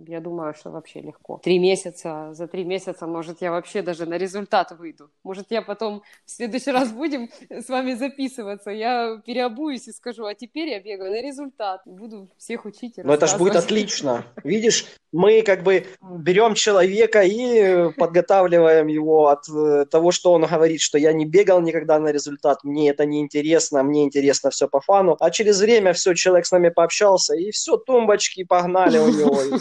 [0.07, 1.39] я думаю, что вообще легко.
[1.43, 5.09] Три месяца, за три месяца, может, я вообще даже на результат выйду.
[5.23, 10.33] Может, я потом в следующий раз будем с вами записываться, я переобуюсь и скажу, а
[10.33, 11.81] теперь я бегаю на результат.
[11.85, 14.25] Буду всех учить Но это ж будет отлично.
[14.43, 20.81] Видишь, мы как бы берем человека и подготавливаем его от э, того, что он говорит,
[20.81, 24.81] что я не бегал никогда на результат, мне это не интересно, мне интересно все по
[24.81, 25.15] фану.
[25.19, 29.59] А через время все, человек с нами пообщался, и все, тумбочки погнали у него.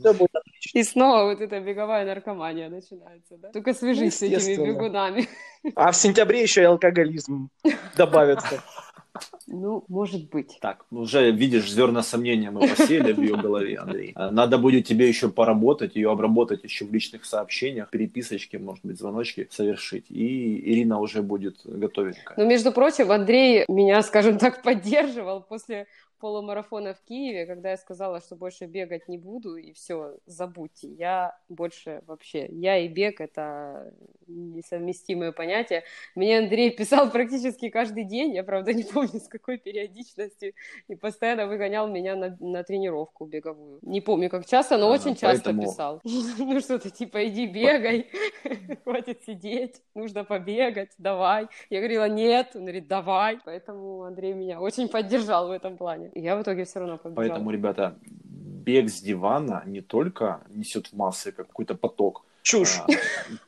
[0.00, 0.78] Все будет отлично.
[0.78, 3.50] И снова вот эта беговая наркомания начинается, да?
[3.50, 5.28] Только свяжись с этими бегунами.
[5.74, 7.50] А в сентябре еще и алкоголизм
[7.96, 8.62] добавится.
[9.52, 10.58] Ну, может быть.
[10.60, 14.12] Так, уже видишь, зерна сомнения мы посеяли в ее голове, Андрей.
[14.14, 18.98] А, Надо будет тебе еще поработать, ее обработать еще в личных сообщениях, переписочки, может быть,
[18.98, 20.06] звоночки совершить.
[20.10, 22.34] И Ирина уже будет готовенькая.
[22.38, 25.86] Но, между прочим, Андрей меня, скажем так, поддерживал после
[26.22, 30.86] полумарафона в Киеве, когда я сказала, что больше бегать не буду, и все, забудьте.
[30.86, 33.92] Я больше вообще, я и бег— это
[34.28, 35.82] несовместимые понятия.
[36.14, 40.52] Мне Андрей писал практически каждый день, я, правда, не помню, с какой периодичностью,
[40.88, 43.78] и постоянно выгонял меня на, на тренировку беговую.
[43.82, 46.00] Не помню, как часто, но Ага, очень часто поэтому- писал.
[46.38, 48.06] Ну, что-то типа, иди бегай,
[48.84, 51.48] хватит сидеть, нужно побегать, давай.
[51.70, 53.38] Я говорила, нет, он говорит, давай.
[53.44, 56.10] Поэтому Андрей меня очень поддержал в этом плане.
[56.14, 57.26] И я в итоге все равно побежала.
[57.28, 62.80] Поэтому, ребята, бег с дивана не только несет в массы какой-то поток, Чушь.
[62.80, 62.86] а,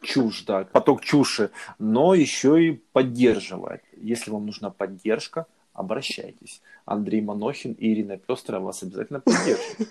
[0.02, 3.82] чушь, да, поток чуши, но еще и поддерживает.
[3.96, 6.62] Если вам нужна поддержка, обращайтесь.
[6.84, 9.88] Андрей Манохин и Ирина Пестрова вас обязательно поддержат.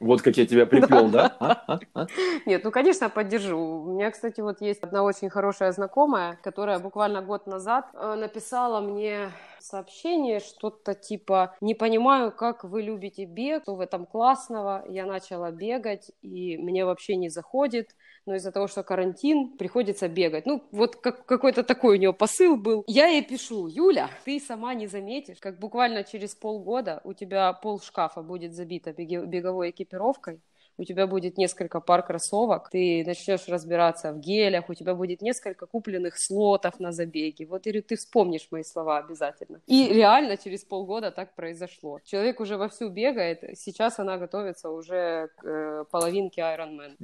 [0.00, 1.36] Вот как я тебя приплел, да?
[1.38, 1.52] А?
[1.68, 1.80] А?
[1.94, 2.06] А?
[2.44, 3.56] Нет, ну, конечно, поддержу.
[3.56, 8.80] У меня, кстати, вот есть одна очень хорошая знакомая, которая буквально год назад э, написала
[8.80, 9.30] мне
[9.60, 15.52] сообщение, что-то типа «Не понимаю, как вы любите бег, что в этом классного?» Я начала
[15.52, 17.94] бегать, и мне вообще не заходит,
[18.26, 20.46] но из-за того, что карантин, приходится бегать.
[20.46, 22.84] Ну, вот как, какой-то такой у нее посыл был.
[22.86, 27.80] Я ей пишу, Юля, ты сама не заметишь, как буквально через полгода у тебя пол
[27.80, 30.40] шкафа будет забито беговой экипировкой,
[30.82, 35.66] у тебя будет несколько пар кроссовок, ты начнешь разбираться в гелях, у тебя будет несколько
[35.66, 37.46] купленных слотов на забеге.
[37.46, 39.60] Вот, говорю, ты вспомнишь мои слова обязательно.
[39.66, 42.00] И реально через полгода так произошло.
[42.04, 46.96] Человек уже вовсю бегает, сейчас она готовится уже к э, половинке Ironman.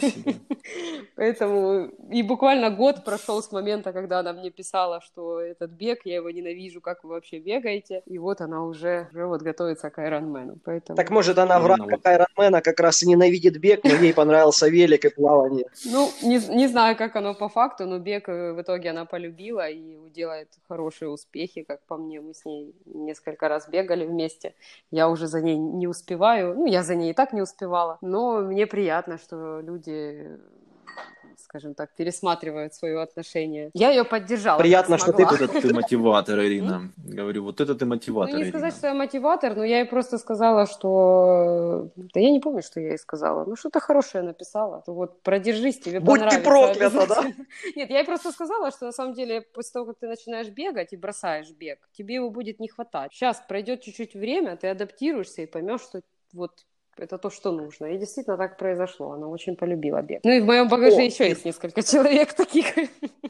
[0.00, 0.34] Себе.
[1.16, 6.16] Поэтому и буквально год прошел с момента, когда она мне писала, что этот бег, я
[6.16, 8.02] его ненавижу, как вы вообще бегаете.
[8.06, 10.58] И вот она уже, уже вот готовится к Ironman.
[10.64, 10.96] Поэтому...
[10.96, 15.04] Так может она в рамках Айронмена как раз и ненавидит бег, но ей понравился велик
[15.04, 15.66] и плавание.
[15.84, 19.68] Ну, не, не знаю, как оно по факту, но бег э, в итоге она полюбила
[19.68, 22.20] и делает хорошие успехи, как по мне.
[22.20, 24.54] Мы с ней несколько раз бегали вместе.
[24.90, 26.54] Я уже за ней не успеваю.
[26.54, 27.98] Ну, я за ней и так не успевала.
[28.00, 30.38] Но мне приятно, что люди
[31.54, 33.70] скажем так, пересматривают свое отношение.
[33.74, 34.58] Я ее поддержала.
[34.58, 35.38] Приятно, что ты смогла.
[35.38, 36.90] Вот это ты мотиватор, Ирина.
[36.96, 38.58] Говорю, вот это ты мотиватор, Ну, не Ирина.
[38.58, 41.90] сказать, что я мотиватор, но я ей просто сказала, что...
[41.96, 43.44] Да я не помню, что я ей сказала.
[43.44, 44.82] Ну, что-то хорошее написала.
[44.88, 47.22] Вот, продержись, тебе Будь ты понравится проклята, да?
[47.76, 50.92] Нет, я ей просто сказала, что на самом деле после того, как ты начинаешь бегать
[50.92, 53.12] и бросаешь бег, тебе его будет не хватать.
[53.12, 56.00] Сейчас пройдет чуть-чуть время, ты адаптируешься и поймешь, что
[56.32, 56.64] вот
[56.98, 57.86] это то, что нужно.
[57.86, 59.12] И действительно так произошло.
[59.12, 60.20] Она очень полюбила бег.
[60.24, 62.66] Ну и в моем багаже О, еще есть несколько человек таких,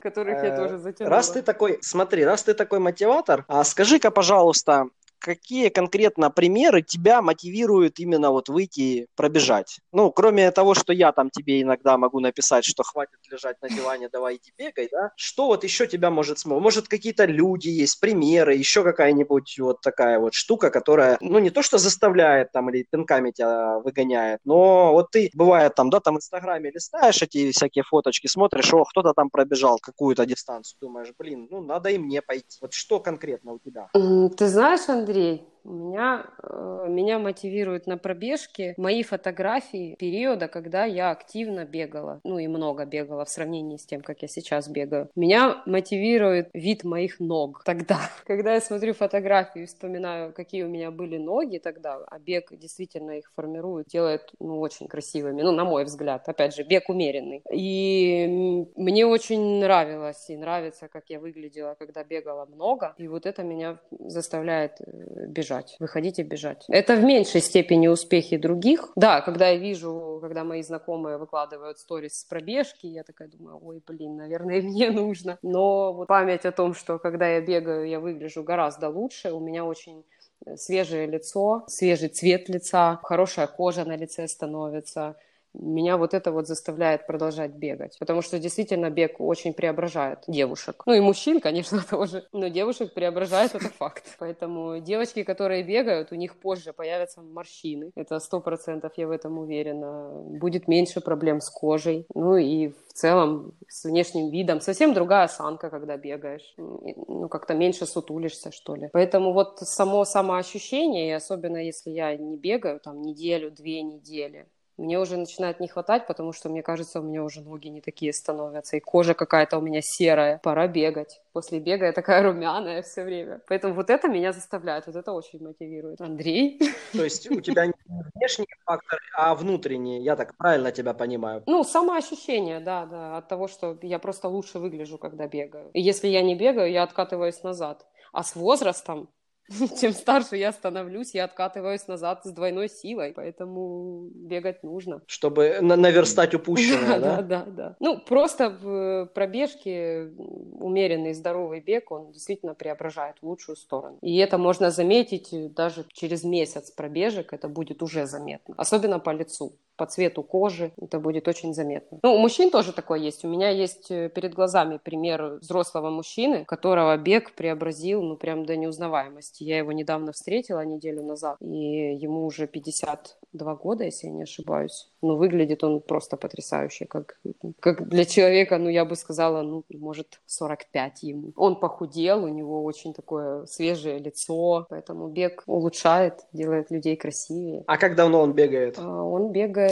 [0.01, 1.17] которых я Э, тоже затянула.
[1.17, 4.89] Раз ты такой, смотри, раз ты такой мотиватор, а скажи-ка, пожалуйста,
[5.19, 9.81] какие конкретно примеры тебя мотивируют именно вот выйти пробежать?
[9.93, 14.09] Ну, кроме того, что я там тебе иногда могу написать, что хватит лежать на диване,
[14.09, 15.11] давай иди бегай, да?
[15.17, 16.61] Что вот еще тебя может смог?
[16.63, 21.63] Может, какие-то люди есть, примеры, еще какая-нибудь вот такая вот штука, которая, ну, не то,
[21.63, 26.19] что заставляет там или пинками тебя выгоняет, но вот ты, бывает там, да, там в
[26.19, 31.61] Инстаграме листаешь эти всякие фоточки, смотришь, о, кто-то там пробежал какую-то дистанцию, думаешь, блин, ну,
[31.63, 32.59] надо и мне пойти.
[32.61, 33.89] Вот что конкретно у тебя?
[33.93, 41.65] Ты знаешь, Андрей, меня, э, меня мотивируют на пробежке мои фотографии периода, когда я активно
[41.65, 45.09] бегала, ну и много бегала в сравнении с тем, как я сейчас бегаю.
[45.15, 47.99] Меня мотивирует вид моих ног тогда.
[48.27, 53.13] Когда я смотрю фотографии и вспоминаю, какие у меня были ноги тогда, а бег действительно
[53.13, 56.29] их формирует, делает, ну, очень красивыми, ну, на мой взгляд.
[56.29, 57.43] Опять же, бег умеренный.
[57.53, 62.95] И мне очень нравилось и нравится, как я выглядела, когда бегала много.
[62.99, 66.65] И вот это меня заставляет э, бежать, выходить и бежать.
[66.69, 68.91] Это в меньшей степени успехи других.
[68.97, 73.83] Да, когда я вижу, когда мои знакомые выкладывают сторис с пробежки, я такая думаю, ой,
[73.87, 75.39] блин, наверное, мне нужно.
[75.43, 79.65] Но вот память о том, что когда я бегаю, я выгляжу гораздо лучше, у меня
[79.65, 80.05] очень
[80.47, 85.17] э, свежее лицо, свежий цвет лица, хорошая кожа на лице становится.
[85.55, 90.83] Меня вот это вот заставляет продолжать бегать, потому что действительно бег очень преображает девушек.
[90.87, 94.05] Ну и мужчин, конечно, тоже, но девушек преображает, это факт.
[94.19, 97.93] Поэтому девочки, которые бегают, у них позже появятся морщины.
[97.95, 100.11] Это сто процентов, я в этом уверена.
[100.11, 102.07] Будет меньше проблем с кожей.
[102.15, 104.61] Ну и в целом с внешним видом.
[104.61, 106.55] Совсем другая осанка, когда бегаешь.
[106.57, 108.89] Ну, как-то меньше сутулишься, что ли.
[108.93, 114.47] Поэтому вот само самоощущение, и особенно если я не бегаю там неделю, две недели,
[114.77, 118.13] мне уже начинает не хватать, потому что, мне кажется, у меня уже ноги не такие
[118.13, 120.41] становятся, и кожа какая-то у меня серая.
[120.43, 121.21] Пора бегать.
[121.33, 123.41] После бега я такая румяная все время.
[123.49, 126.01] Поэтому вот это меня заставляет, вот это очень мотивирует.
[126.01, 126.61] Андрей?
[126.93, 127.73] То есть у тебя не
[128.15, 131.43] внешние факторы, а внутренние, я так правильно тебя понимаю.
[131.47, 135.71] Ну, самоощущение, да, да, от того, что я просто лучше выгляжу, когда бегаю.
[135.73, 137.87] И если я не бегаю, я откатываюсь назад.
[138.13, 139.09] А с возрастом
[139.81, 145.03] чем старше я становлюсь, я откатываюсь назад с двойной силой, поэтому бегать нужно.
[145.07, 147.23] Чтобы на- наверстать упущенное, Да, да?
[147.23, 147.77] да, да.
[147.81, 153.99] Ну, просто в пробежке умеренный здоровый бег, он действительно преображает в лучшую сторону.
[154.01, 158.55] И это можно заметить даже через месяц пробежек, это будет уже заметно.
[158.57, 161.99] Особенно по лицу, по цвету кожи, это будет очень заметно.
[162.03, 163.25] Ну, у мужчин тоже такое есть.
[163.25, 168.57] У меня есть э, перед глазами пример взрослого мужчины, которого бег преобразил, ну, прям до
[168.57, 169.45] неузнаваемости.
[169.45, 174.91] Я его недавно встретила, неделю назад, и ему уже 52 года, если я не ошибаюсь.
[175.03, 177.19] Ну, выглядит он просто потрясающе, как,
[177.61, 181.33] как для человека, ну, я бы сказала, ну, может, 45 ему.
[181.37, 187.65] Он похудел, у него очень такое свежее лицо, поэтому бег улучшает, делает людей красивее.
[187.67, 188.79] А как давно он бегает?
[188.79, 189.64] А Он бегает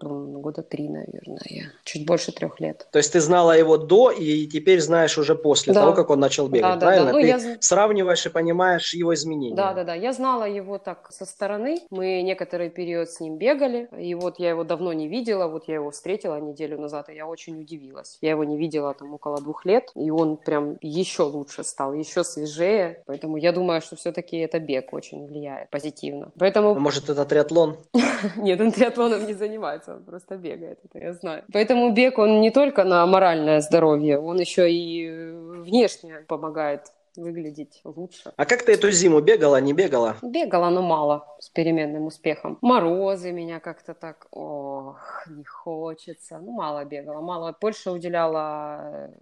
[0.00, 1.40] ну, года три, наверное,
[1.84, 2.86] чуть больше трех лет.
[2.92, 5.80] То есть ты знала его до и теперь знаешь уже после Да.
[5.80, 6.86] того, как он начал бегать, Да, да, да.
[6.86, 7.12] правильно?
[7.12, 9.54] Ну, ты я сравниваешь и понимаешь его изменения.
[9.56, 9.94] Да, да, да.
[9.94, 11.78] Я знала его так со стороны.
[11.90, 13.88] Мы некоторый период с ним бегали.
[13.98, 15.46] И вот я его давно не видела.
[15.48, 18.18] Вот я его встретила неделю назад, и я очень удивилась.
[18.20, 22.24] Я его не видела там около двух лет, и он прям еще лучше стал, еще
[22.24, 23.02] свежее.
[23.06, 26.30] Поэтому я думаю, что все-таки это бег очень влияет позитивно.
[26.38, 27.76] Поэтому Может, это триатлон?
[28.36, 31.44] Нет, он триатлоном не занимается, он просто бегает, это я знаю.
[31.52, 35.32] Поэтому бег, он не только на моральное здоровье, он еще и
[35.64, 38.32] внешне помогает выглядеть лучше.
[38.36, 40.16] А как ты эту зиму бегала, не бегала?
[40.22, 42.58] Бегала, но мало, с переменным успехом.
[42.60, 46.38] Морозы меня как-то так, ох, не хочется.
[46.38, 47.56] Ну, мало бегала, мало.
[47.60, 49.12] Больше уделяла э,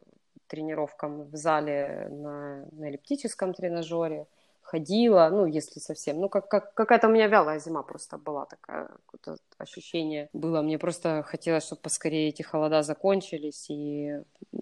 [0.46, 4.26] тренировкам в зале на, на эллиптическом тренажере.
[4.72, 6.18] Ходила, ну, если совсем.
[6.18, 10.62] Ну, как, как, какая-то у меня вялая зима просто была такая, какое-то ощущение было.
[10.62, 14.12] Мне просто хотелось, чтобы поскорее эти холода закончились, и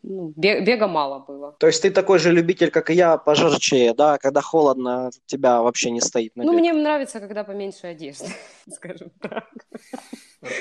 [0.03, 1.53] ну, бе- бега мало было.
[1.61, 4.19] То есть ты такой же любитель, как и я, пожарчее, да?
[4.19, 6.61] Когда холодно, тебя вообще не стоит на Ну, бег.
[6.61, 8.27] мне нравится, когда поменьше одежды,
[8.69, 9.45] скажем так.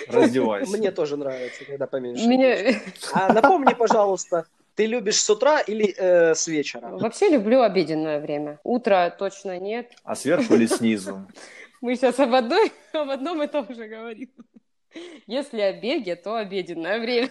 [0.07, 0.77] Раздевайся.
[0.77, 2.27] Мне тоже нравится, когда поменьше.
[2.27, 2.81] Мне...
[3.13, 4.45] А напомни, пожалуйста,
[4.79, 6.87] ты любишь с утра или э, с вечера?
[6.91, 8.59] Вообще люблю обеденное время.
[8.63, 9.91] Утро точно нет.
[10.05, 11.27] А сверху или снизу?
[11.81, 14.29] Мы сейчас об, одной, об одном и том же говорим.
[15.27, 17.29] Если о беге, то обеденное время.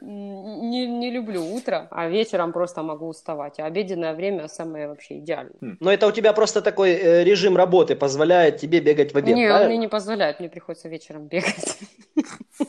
[0.00, 3.60] Не, не люблю утро, а вечером просто могу уставать.
[3.60, 5.76] А обеденное время самое вообще идеальное.
[5.78, 9.44] Но это у тебя просто такой э, режим работы позволяет тебе бегать в обед, не,
[9.44, 9.68] он правильно?
[9.68, 11.78] мне не позволяет, мне приходится вечером бегать.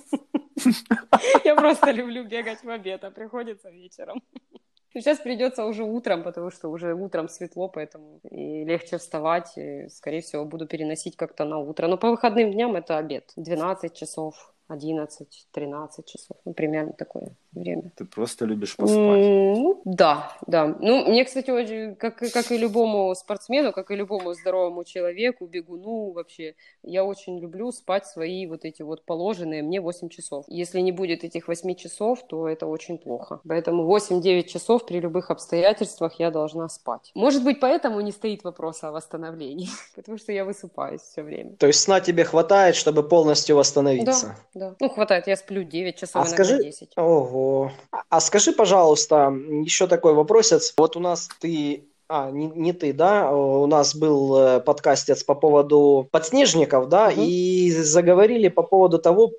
[1.44, 4.22] Я просто люблю бегать в обед, а приходится вечером.
[4.94, 9.58] Сейчас придется уже утром, потому что уже утром светло, поэтому и легче вставать.
[9.58, 11.88] И, скорее всего, буду переносить как-то на утро.
[11.88, 13.32] Но по выходным дням это обед.
[13.36, 16.38] 12 часов, 11-13 часов.
[16.46, 17.92] Ну, примерно такое время.
[17.96, 19.22] Ты просто любишь поспать.
[19.22, 20.68] Ну, да, да.
[20.80, 25.46] Ну, мне, кстати, очень, как, и- как и любому спортсмену, как и любому здоровому человеку,
[25.46, 30.46] бегуну вообще, я очень люблю спать свои вот эти вот положенные мне 8 часов.
[30.48, 33.40] Если не будет этих 8 часов, то это очень плохо.
[33.48, 37.12] Поэтому 8-9 часов при любых обстоятельствах я должна спать.
[37.16, 41.56] Может быть, поэтому не стоит вопроса о восстановлении, потому что я высыпаюсь все время.
[41.58, 44.28] То есть сна тебе хватает, чтобы полностью восстановиться?
[44.53, 44.76] Да, да.
[44.80, 46.92] Ну, хватает, я сплю 9 часов, А иногда скажи- 10.
[46.98, 47.72] Ого.
[48.10, 49.34] А- скажи, пожалуйста,
[49.66, 50.74] еще такой вопросец.
[50.78, 55.34] Вот у нас ты, а, не, не ты, да, у нас был э, подкастец по
[55.36, 57.22] поводу подснежников, да, Мгм.
[57.22, 59.32] и заговорили по поводу того,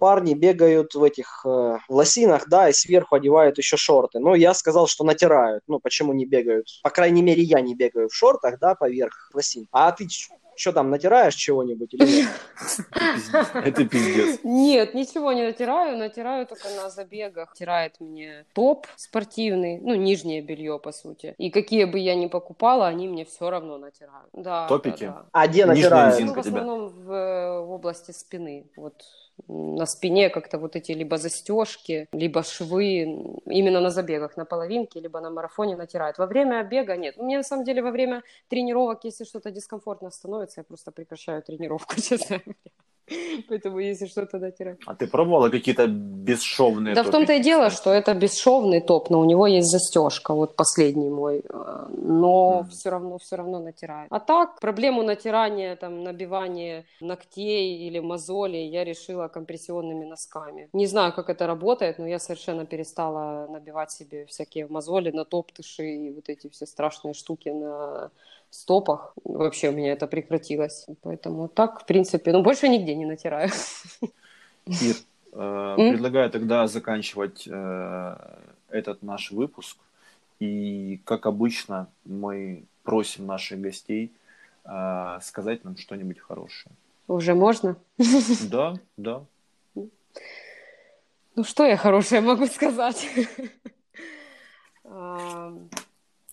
[0.00, 4.18] парни бегают в этих э, лосинах, да, и сверху одевают еще шорты.
[4.18, 5.62] Ну, я сказал, что натирают.
[5.68, 6.66] Ну, почему не бегают?
[6.82, 9.68] По крайней мере, я не бегаю в шортах, да, поверх лосин.
[9.70, 10.06] А ты
[10.56, 12.28] что там, натираешь чего-нибудь или нет?
[13.54, 14.40] Это пиздец.
[14.42, 17.50] Нет, ничего не натираю, натираю только на забегах.
[17.50, 21.34] Натирает мне топ спортивный, ну, нижнее белье, по сути.
[21.38, 24.30] И какие бы я ни покупала, они мне все равно натирают.
[24.32, 25.04] Да, Топики?
[25.04, 25.26] да, да.
[25.32, 26.20] А где натирают?
[26.20, 28.66] Ну, в основном в, э, в области спины.
[28.76, 29.02] Вот
[29.48, 33.02] на спине как-то вот эти либо застежки, либо швы,
[33.46, 36.18] именно на забегах, на половинке, либо на марафоне натирают.
[36.18, 37.16] Во время бега нет.
[37.16, 41.96] Мне на самом деле во время тренировок, если что-то дискомфортно становится, я просто прекращаю тренировку,
[42.00, 42.56] честно говоря.
[43.48, 44.78] Поэтому если что-то натираю.
[44.86, 49.10] А ты пробовала какие-то бесшовные Да в том-то и топики, дело, что это бесшовный топ,
[49.10, 52.70] но у него есть застежка, вот последний мой, э, но Мгм.
[52.70, 54.06] все равно, все равно натираю.
[54.10, 60.68] А так, проблему натирания, там, набивания ногтей или мозолей я решила компрессионными носками.
[60.72, 65.84] Не знаю, как это работает, но я совершенно перестала набивать себе всякие мозоли на топтыши
[65.84, 68.10] и вот эти все страшные штуки на
[68.56, 69.14] стопах.
[69.24, 70.86] Вообще у меня это прекратилось.
[71.02, 73.50] Поэтому так, в принципе, ну, больше нигде не натираю.
[74.66, 74.96] Ир,
[75.32, 78.16] э, предлагаю тогда заканчивать э,
[78.70, 79.76] этот наш выпуск.
[80.40, 84.12] И, как обычно, мы просим наших гостей
[84.64, 86.74] э, сказать нам что-нибудь хорошее.
[87.08, 87.76] Уже можно?
[88.50, 89.24] Да, да.
[89.74, 93.08] Ну, что я хорошее могу сказать?
[94.88, 95.52] А,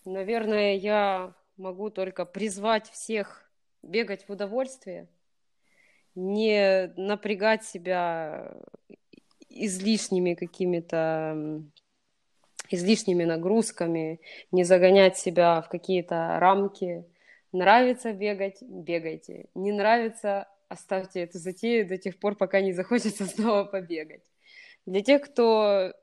[0.06, 3.50] Наверное, я могу только призвать всех
[3.82, 5.08] бегать в удовольствие,
[6.16, 8.56] не напрягать себя
[9.50, 11.64] излишними какими-то
[12.70, 14.20] излишними нагрузками,
[14.52, 17.06] не загонять себя в какие-то рамки.
[17.52, 19.48] Нравится бегать, бегайте.
[19.54, 24.24] Не нравится, оставьте эту затею до тех пор, пока не захочется снова побегать.
[24.86, 25.94] Для тех, кто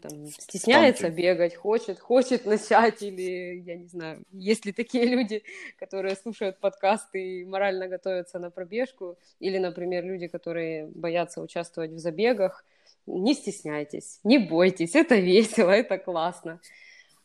[0.00, 1.16] там, стесняется Танки.
[1.16, 5.42] бегать, хочет, хочет начать, или, я не знаю, есть ли такие люди,
[5.78, 11.98] которые слушают подкасты и морально готовятся на пробежку, или, например, люди, которые боятся участвовать в
[11.98, 12.64] забегах,
[13.06, 16.60] не стесняйтесь, не бойтесь, это весело, это классно.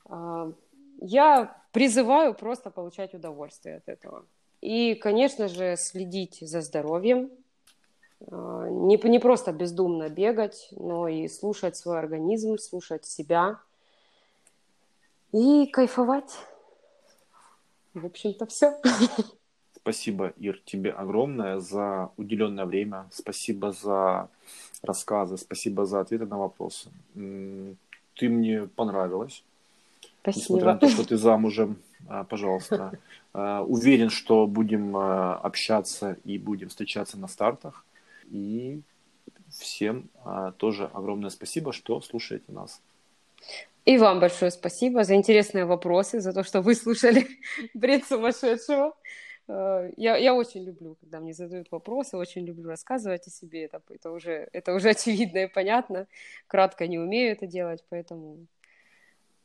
[0.06, 0.52] А,
[1.02, 4.26] Я призываю просто получать удовольствие от этого.
[4.62, 7.30] И, конечно же, следить за здоровьем,
[8.20, 13.60] не, не просто бездумно бегать, но и слушать свой организм, слушать себя
[15.32, 16.38] и кайфовать.
[17.94, 18.80] В общем-то, все.
[19.76, 23.08] Спасибо, Ир, тебе огромное за уделенное время.
[23.12, 24.30] Спасибо за
[24.82, 26.90] рассказы, спасибо за ответы на вопросы.
[27.14, 29.44] Ты мне понравилась.
[30.26, 30.98] Несмотря на Спасибо.
[30.98, 32.92] то, что ты замужем, а, пожалуйста.
[33.34, 37.86] А, Уверен, что будем а, общаться и будем встречаться на стартах.
[38.28, 38.82] И
[39.50, 42.82] всем а, тоже огромное спасибо, что слушаете нас.
[43.86, 47.26] И вам большое спасибо за интересные вопросы, за то, что вы слушали
[47.74, 48.94] бред сумасшедшего.
[49.48, 53.64] Э, Я, я очень люблю, когда мне задают вопросы, очень люблю рассказывать о себе.
[53.64, 56.08] Это, это, уже, это уже очевидно и понятно.
[56.48, 58.48] Кратко не умею это делать, поэтому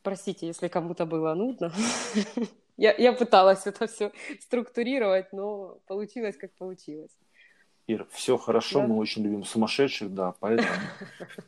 [0.01, 1.71] простите, если кому-то было нудно.
[2.75, 4.11] Я, я пыталась это все
[4.41, 7.11] структурировать, но получилось, как получилось.
[7.87, 8.87] Ир, все хорошо, Да.
[8.87, 10.69] мы очень любим сумасшедших, да, поэтому,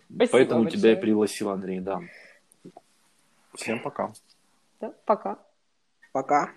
[0.31, 2.01] поэтому тебя и пригласил Андрей, да.
[3.53, 4.13] Всем пока.
[4.81, 5.39] Да, пока.
[6.11, 6.51] Пока.